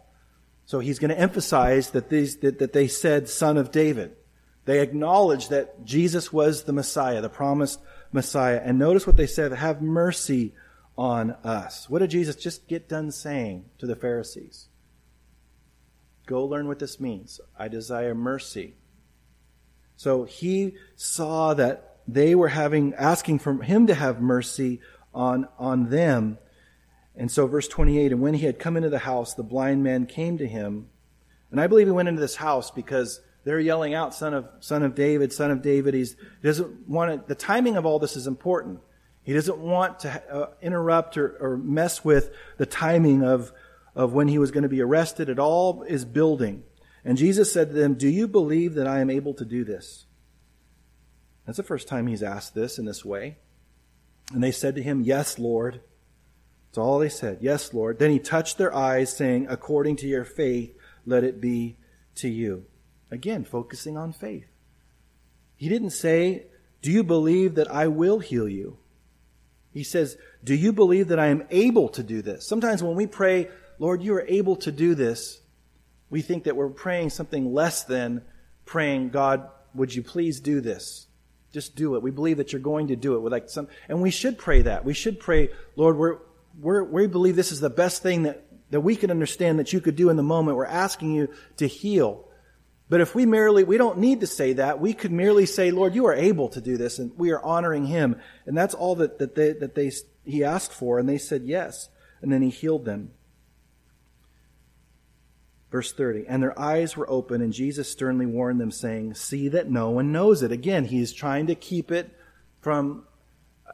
[0.67, 4.17] So he's going to emphasize that, these, that, that they said son of David.
[4.65, 7.81] They acknowledge that Jesus was the Messiah, the promised
[8.15, 8.63] Messiah.
[8.65, 10.55] And notice what they said have mercy
[10.97, 11.91] on us.
[11.91, 14.69] What did Jesus just get done saying to the Pharisees?
[16.27, 17.41] Go learn what this means.
[17.59, 18.77] I desire mercy.
[19.97, 24.81] So he saw that they were having, asking for him to have mercy
[25.13, 26.39] on, on them.
[27.17, 30.07] And so verse 28, and when he had come into the house, the blind man
[30.07, 30.89] came to him.
[31.51, 34.83] And I believe he went into this house because they're yelling out, son of, son
[34.83, 35.95] of David, son of David.
[35.95, 38.81] He's, he doesn't want the timing of all this is important.
[39.23, 43.53] He doesn't want to uh, interrupt or, or mess with the timing of,
[43.95, 45.29] of when he was going to be arrested.
[45.29, 46.63] It all is building.
[47.05, 50.07] And Jesus said to them, Do you believe that I am able to do this?
[51.47, 53.39] That's the first time he's asked this in this way.
[54.33, 55.83] And they said to him, Yes, Lord.
[56.69, 57.39] That's all they said.
[57.41, 57.99] Yes, Lord.
[57.99, 60.75] Then he touched their eyes, saying, According to your faith,
[61.05, 61.77] let it be
[62.17, 62.65] to you.
[63.15, 64.49] Again, focusing on faith.
[65.55, 66.47] He didn't say,
[66.83, 68.79] Do you believe that I will heal you?
[69.73, 72.45] He says, Do you believe that I am able to do this?
[72.47, 73.49] Sometimes when we pray,
[73.79, 75.41] Lord, you are able to do this,
[76.11, 78.23] we think that we're praying something less than
[78.65, 81.07] praying, God, would you please do this?
[81.53, 82.03] Just do it.
[82.03, 84.63] We believe that you're going to do it with like some, and we should pray
[84.63, 84.85] that.
[84.85, 86.19] We should pray, Lord, we're,
[86.61, 89.81] we're, we believe this is the best thing that, that we can understand that you
[89.81, 90.57] could do in the moment.
[90.57, 92.27] We're asking you to heal.
[92.89, 94.79] But if we merely, we don't need to say that.
[94.79, 97.87] We could merely say, Lord, you are able to do this and we are honoring
[97.87, 98.21] him.
[98.47, 99.91] And that's all that, that they, that they,
[100.25, 100.99] he asked for.
[100.99, 101.89] And they said yes.
[102.21, 103.13] And then he healed them.
[105.71, 109.69] Verse 30, and their eyes were open, and Jesus sternly warned them, saying, See that
[109.69, 110.53] no one knows it.
[110.53, 112.17] Again, he's trying to keep it
[112.61, 113.09] from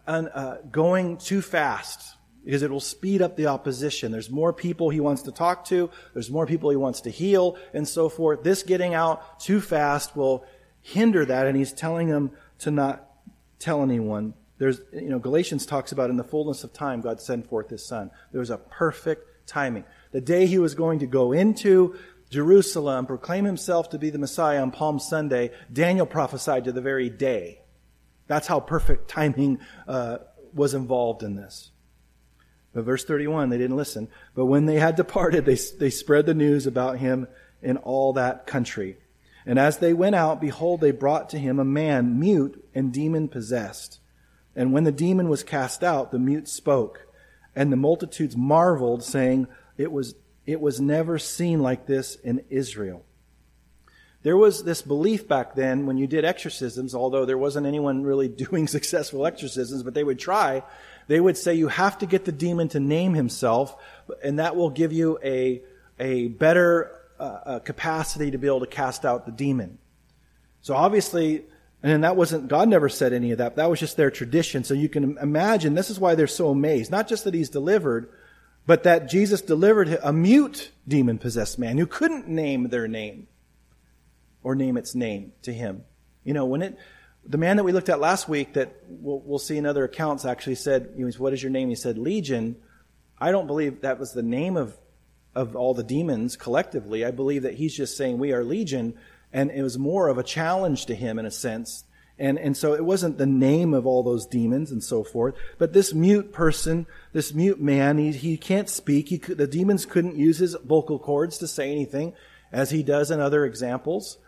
[0.06, 4.12] uh, going too fast because it will speed up the opposition.
[4.12, 7.56] There's more people he wants to talk to, there's more people he wants to heal,
[7.74, 8.42] and so forth.
[8.42, 10.44] This getting out too fast will
[10.82, 13.06] hinder that, and he's telling them to not
[13.58, 14.34] tell anyone.
[14.58, 17.84] There's, you know, Galatians talks about in the fullness of time, God sent forth his
[17.84, 18.10] son.
[18.32, 19.84] There was a perfect timing.
[20.12, 21.96] The day he was going to go into
[22.30, 27.10] Jerusalem, proclaim himself to be the Messiah on Palm Sunday, Daniel prophesied to the very
[27.10, 27.60] day.
[28.28, 30.18] That's how perfect timing uh,
[30.54, 31.72] was involved in this.
[32.72, 34.08] But verse 31, they didn't listen.
[34.34, 37.26] But when they had departed, they, they spread the news about him
[37.62, 38.96] in all that country.
[39.44, 43.28] And as they went out, behold, they brought to him a man mute and demon
[43.28, 43.98] possessed.
[44.54, 47.06] And when the demon was cast out, the mute spoke.
[47.56, 50.14] And the multitudes marveled, saying, It was,
[50.46, 53.04] it was never seen like this in Israel.
[54.22, 58.28] There was this belief back then when you did exorcisms, although there wasn't anyone really
[58.44, 60.62] doing successful exorcisms, but they would try,
[61.10, 63.76] they would say you have to get the demon to name himself,
[64.22, 65.60] and that will give you a,
[65.98, 69.78] a better uh, uh, capacity to be able to cast out the demon.
[70.60, 71.46] So obviously,
[71.82, 73.56] and that wasn't, God never said any of that.
[73.56, 74.62] That was just their tradition.
[74.62, 76.92] So you can imagine this is why they're so amazed.
[76.92, 78.08] Not just that he's delivered,
[78.64, 83.26] but that Jesus delivered a mute demon possessed man who couldn't name their name
[84.44, 85.82] or name its name to him.
[86.22, 86.78] You know, when it,
[87.26, 90.24] the man that we looked at last week that we'll, we'll see in other accounts
[90.24, 91.68] actually said, what is your name?
[91.68, 92.56] He said, Legion.
[93.18, 94.76] I don't believe that was the name of,
[95.34, 97.04] of all the demons collectively.
[97.04, 98.94] I believe that he's just saying we are Legion.
[99.32, 101.84] And it was more of a challenge to him in a sense.
[102.18, 105.34] And, and so it wasn't the name of all those demons and so forth.
[105.58, 109.08] But this mute person, this mute man, he, he can't speak.
[109.08, 112.12] He the demons couldn't use his vocal cords to say anything
[112.52, 114.18] as he does in other examples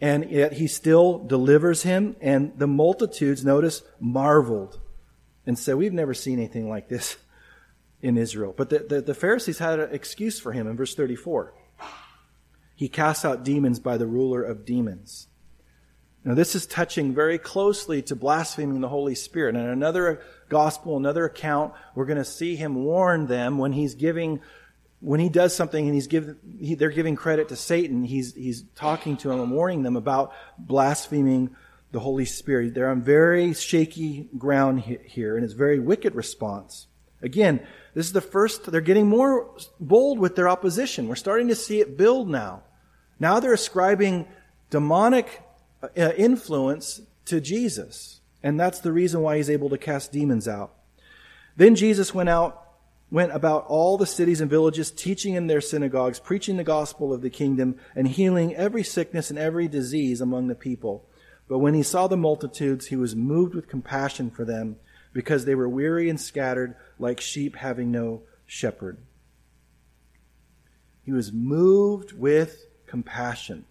[0.00, 2.16] and yet he still delivers him.
[2.20, 4.80] And the multitudes, notice, marveled
[5.46, 7.16] and said, We've never seen anything like this
[8.02, 8.54] in Israel.
[8.56, 11.54] But the, the, the Pharisees had an excuse for him in verse 34.
[12.76, 15.28] He casts out demons by the ruler of demons.
[16.24, 19.56] Now, this is touching very closely to blaspheming the Holy Spirit.
[19.56, 24.40] And another gospel, another account, we're going to see him warn them when he's giving
[25.04, 28.64] when he does something and he's give, he, they're giving credit to Satan, he's, he's
[28.74, 31.54] talking to them and warning them about blaspheming
[31.92, 32.72] the Holy Spirit.
[32.72, 36.86] They're on very shaky ground here, and it's very wicked response.
[37.20, 37.60] Again,
[37.92, 41.06] this is the first, they're getting more bold with their opposition.
[41.06, 42.62] We're starting to see it build now.
[43.20, 44.26] Now they're ascribing
[44.70, 45.42] demonic
[45.82, 48.20] uh, influence to Jesus.
[48.42, 50.74] And that's the reason why he's able to cast demons out.
[51.56, 52.63] Then Jesus went out
[53.14, 57.22] went about all the cities and villages, teaching in their synagogues, preaching the gospel of
[57.22, 61.08] the kingdom, and healing every sickness and every disease among the people.
[61.48, 64.78] But when he saw the multitudes, he was moved with compassion for them,
[65.12, 68.98] because they were weary and scattered, like sheep having no shepherd.
[71.04, 73.64] He was moved with compassion.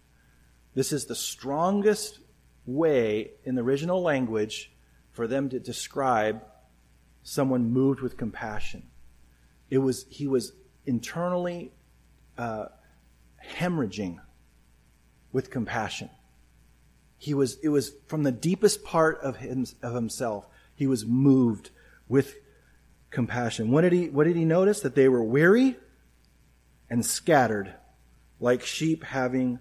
[0.74, 2.20] This is the strongest
[2.66, 4.72] way in the original language
[5.12, 6.42] for them to describe
[7.24, 8.84] someone moved with compassion.
[9.74, 10.54] It was, he was
[10.86, 11.72] internally
[12.38, 12.66] uh,
[13.44, 14.20] hemorrhaging
[15.32, 16.12] with compassion.
[17.18, 20.46] He was, it was from the deepest part of, him, of himself.
[20.76, 21.72] He was moved
[22.08, 22.36] with
[23.10, 23.72] compassion.
[23.72, 24.82] What did he, what did he notice?
[24.82, 25.76] That they were weary
[26.88, 27.74] and scattered
[28.40, 29.58] like sheep having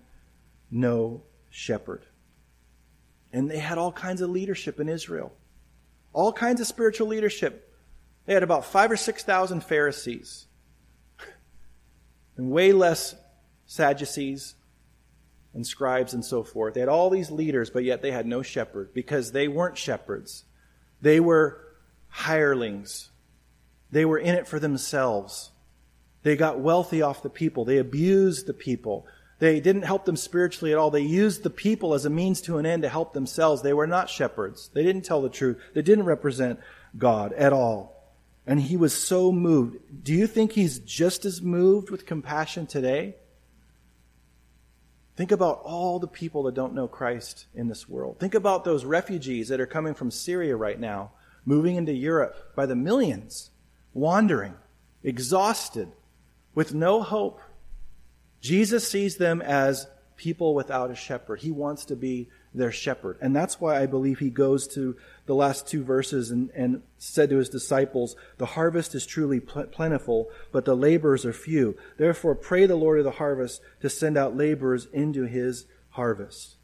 [0.70, 2.04] no shepherd.
[3.32, 5.32] And they had all kinds of leadership in Israel.
[6.12, 7.71] All kinds of spiritual leadership.
[8.26, 10.46] They had about five or six thousand Pharisees.
[12.36, 13.14] And way less
[13.66, 14.54] Sadducees
[15.54, 16.74] and scribes and so forth.
[16.74, 20.44] They had all these leaders, but yet they had no shepherd because they weren't shepherds.
[21.00, 21.58] They were
[22.08, 23.10] hirelings.
[23.90, 25.50] They were in it for themselves.
[26.22, 27.64] They got wealthy off the people.
[27.64, 29.06] They abused the people.
[29.38, 30.90] They didn't help them spiritually at all.
[30.90, 33.62] They used the people as a means to an end to help themselves.
[33.62, 34.70] They were not shepherds.
[34.72, 35.58] They didn't tell the truth.
[35.74, 36.60] They didn't represent
[36.96, 38.01] God at all.
[38.46, 39.76] And he was so moved.
[40.02, 43.16] Do you think he's just as moved with compassion today?
[45.16, 48.18] Think about all the people that don't know Christ in this world.
[48.18, 51.12] Think about those refugees that are coming from Syria right now,
[51.44, 53.50] moving into Europe by the millions,
[53.92, 54.54] wandering,
[55.02, 55.92] exhausted,
[56.54, 57.40] with no hope.
[58.40, 59.86] Jesus sees them as
[60.16, 61.40] people without a shepherd.
[61.40, 63.16] He wants to be their shepherd.
[63.20, 64.96] And that's why I believe he goes to
[65.26, 69.64] the last two verses and, and said to his disciples, The harvest is truly pl-
[69.64, 71.76] plentiful, but the laborers are few.
[71.96, 76.56] Therefore, pray the Lord of the harvest to send out laborers into his harvest.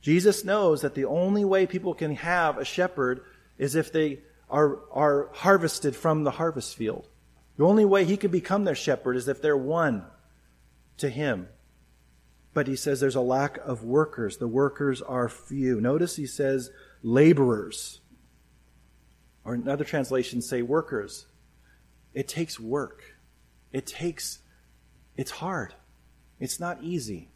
[0.00, 3.22] Jesus knows that the only way people can have a shepherd
[3.58, 7.08] is if they are, are harvested from the harvest field.
[7.56, 10.04] The only way he can become their shepherd is if they're won
[10.98, 11.48] to him.
[12.56, 14.38] But he says there's a lack of workers.
[14.38, 15.78] The workers are few.
[15.78, 16.70] Notice he says
[17.02, 18.00] laborers.
[19.44, 21.26] Or another translation say workers.
[22.14, 23.02] It takes work.
[23.74, 24.38] It takes,
[25.18, 25.74] it's hard.
[26.40, 27.28] It's not easy.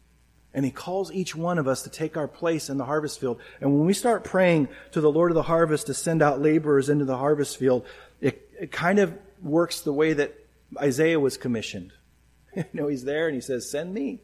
[0.55, 3.39] And he calls each one of us to take our place in the harvest field.
[3.59, 6.89] And when we start praying to the Lord of the harvest to send out laborers
[6.89, 7.85] into the harvest field,
[8.21, 10.33] it, it kind of works the way that
[10.79, 11.93] Isaiah was commissioned.
[12.55, 14.21] you know, he's there and he says, Send me.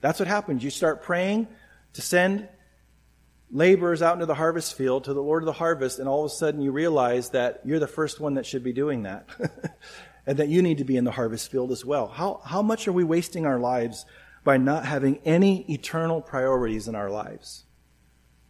[0.00, 0.64] That's what happens.
[0.64, 1.48] You start praying
[1.94, 2.48] to send
[3.50, 6.30] laborers out into the harvest field to the Lord of the harvest, and all of
[6.30, 9.26] a sudden you realize that you're the first one that should be doing that.
[10.26, 12.06] and that you need to be in the harvest field as well.
[12.06, 14.04] How, how much are we wasting our lives
[14.44, 17.64] by not having any eternal priorities in our lives?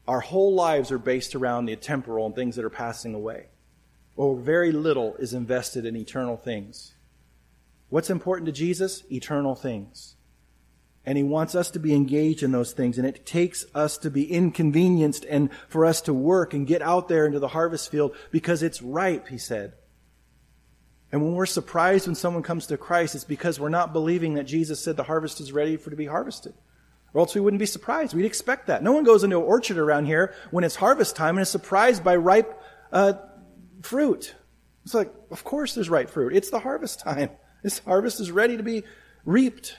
[0.07, 3.46] Our whole lives are based around the temporal and things that are passing away.
[4.16, 6.94] Or very little is invested in eternal things.
[7.88, 9.05] What's important to Jesus?
[9.11, 10.16] Eternal things.
[11.11, 12.96] And he wants us to be engaged in those things.
[12.96, 17.08] And it takes us to be inconvenienced and for us to work and get out
[17.08, 19.72] there into the harvest field because it's ripe, he said.
[21.11, 24.44] And when we're surprised when someone comes to Christ, it's because we're not believing that
[24.44, 26.54] Jesus said the harvest is ready for to be harvested.
[27.12, 28.14] Or else we wouldn't be surprised.
[28.14, 28.84] We'd expect that.
[28.84, 32.04] No one goes into an orchard around here when it's harvest time and is surprised
[32.04, 32.56] by ripe
[32.92, 33.14] uh,
[33.82, 34.36] fruit.
[34.84, 36.36] It's like, of course there's ripe fruit.
[36.36, 37.30] It's the harvest time.
[37.64, 38.84] This harvest is ready to be
[39.24, 39.76] reaped.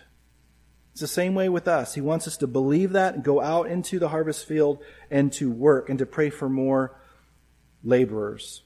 [0.91, 1.93] It's the same way with us.
[1.93, 5.49] He wants us to believe that and go out into the harvest field and to
[5.49, 6.99] work and to pray for more
[7.83, 8.63] laborers.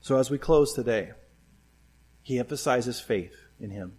[0.00, 1.10] So as we close today,
[2.22, 3.98] he emphasizes faith in him.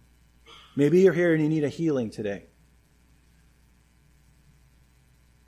[0.76, 2.46] Maybe you're here and you need a healing today.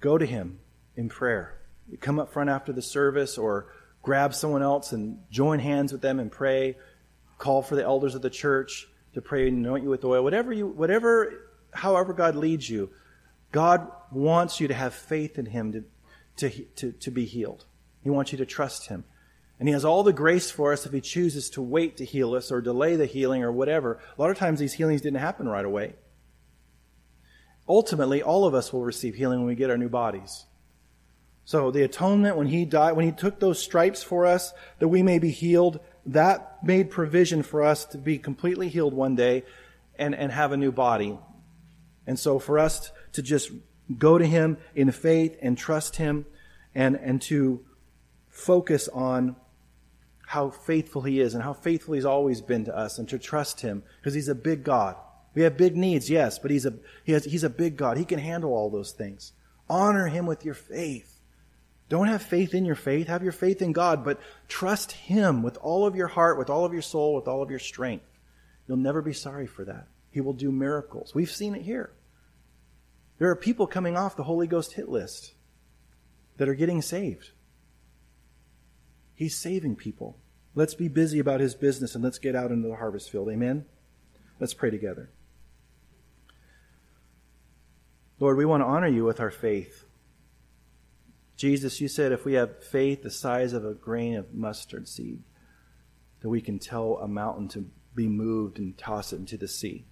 [0.01, 0.61] Go to him
[0.95, 1.59] in prayer.
[2.01, 3.73] Come up front after the service or
[4.03, 6.77] grab someone else and join hands with them and pray.
[7.39, 8.87] Call for the elders of the church
[9.17, 12.91] to pray and anoint you with oil, whatever you, whatever, however God leads you,
[13.51, 15.85] God wants you to have faith in Him to,
[16.37, 17.65] to, to, to be healed.
[18.03, 19.05] He wants you to trust Him.
[19.59, 22.35] And He has all the grace for us if He chooses to wait to heal
[22.35, 23.99] us or delay the healing or whatever.
[24.19, 25.95] A lot of times these healings didn't happen right away.
[27.67, 30.45] Ultimately, all of us will receive healing when we get our new bodies.
[31.47, 35.03] So the atonement, when He died, when He took those stripes for us, that we
[35.03, 39.45] may be healed, that made provision for us to be completely healed one day
[39.99, 41.19] and, and have a new body.
[42.07, 43.51] And so for us to just
[43.99, 46.27] go to Him in faith and trust Him
[46.75, 47.65] and, and to
[48.29, 49.37] focus on
[50.27, 53.61] how faithful He is and how faithful He's always been to us and to trust
[53.61, 54.97] Him because He's a big God.
[55.35, 57.97] We have big needs, yes, but He's a, he has, he's a big God.
[57.97, 59.33] He can handle all those things.
[59.69, 61.16] Honor Him with your faith.
[61.89, 63.07] Don't have faith in your faith.
[63.07, 66.65] Have your faith in God, but trust Him with all of your heart, with all
[66.65, 68.07] of your soul, with all of your strength.
[68.67, 69.87] You'll never be sorry for that.
[70.11, 71.15] He will do miracles.
[71.15, 71.93] We've seen it here.
[73.19, 75.33] There are people coming off the Holy Ghost hit list.
[76.39, 77.31] that are getting saved.
[79.15, 80.19] He's saving people.
[80.55, 83.31] Let's be busy about his business and let's get out into the harvest field.
[83.31, 83.65] Amen?
[84.39, 85.11] Let's pray together.
[88.21, 89.86] Lord, we want to honor you with our faith.
[91.37, 95.23] Jesus, you said if we have faith the size of a grain of mustard seed,
[96.21, 99.85] that we can tell a mountain to be moved and toss it into the sea.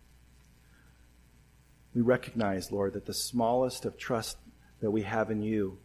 [1.94, 4.38] We recognize, Lord, that the smallest of trust
[4.80, 5.78] that we have in you,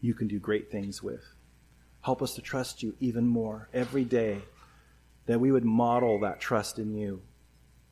[0.00, 1.24] you can do great things with.
[2.02, 4.42] Help us to trust you even more every day,
[5.26, 7.22] that we would model that trust in you.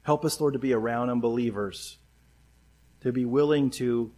[0.03, 1.99] Help us, Lord, to be around unbelievers,
[3.01, 4.13] to be willing to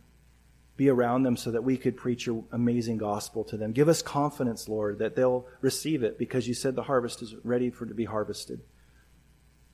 [0.76, 3.72] be around them so that we could preach your amazing gospel to them.
[3.72, 7.70] Give us confidence, Lord, that they'll receive it because you said the harvest is ready
[7.70, 8.60] for to be harvested.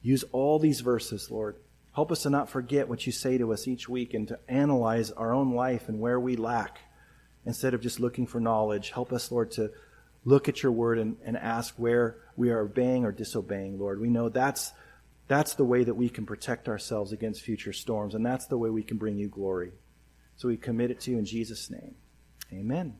[0.03, 1.57] Use all these verses, Lord.
[1.92, 5.11] Help us to not forget what you say to us each week and to analyze
[5.11, 6.78] our own life and where we lack
[7.46, 8.90] instead of just looking for knowledge.
[8.90, 9.70] Help us, Lord, to
[10.24, 14.01] look at your word and, and ask where we are obeying or disobeying, Lord.
[14.01, 14.72] We know that's,
[15.28, 18.70] that's the way that we can protect ourselves against future storms, and that's the way
[18.70, 19.72] we can bring you glory.
[20.41, 21.97] So we commit it to you in Jesus' name.
[22.51, 22.97] Amen.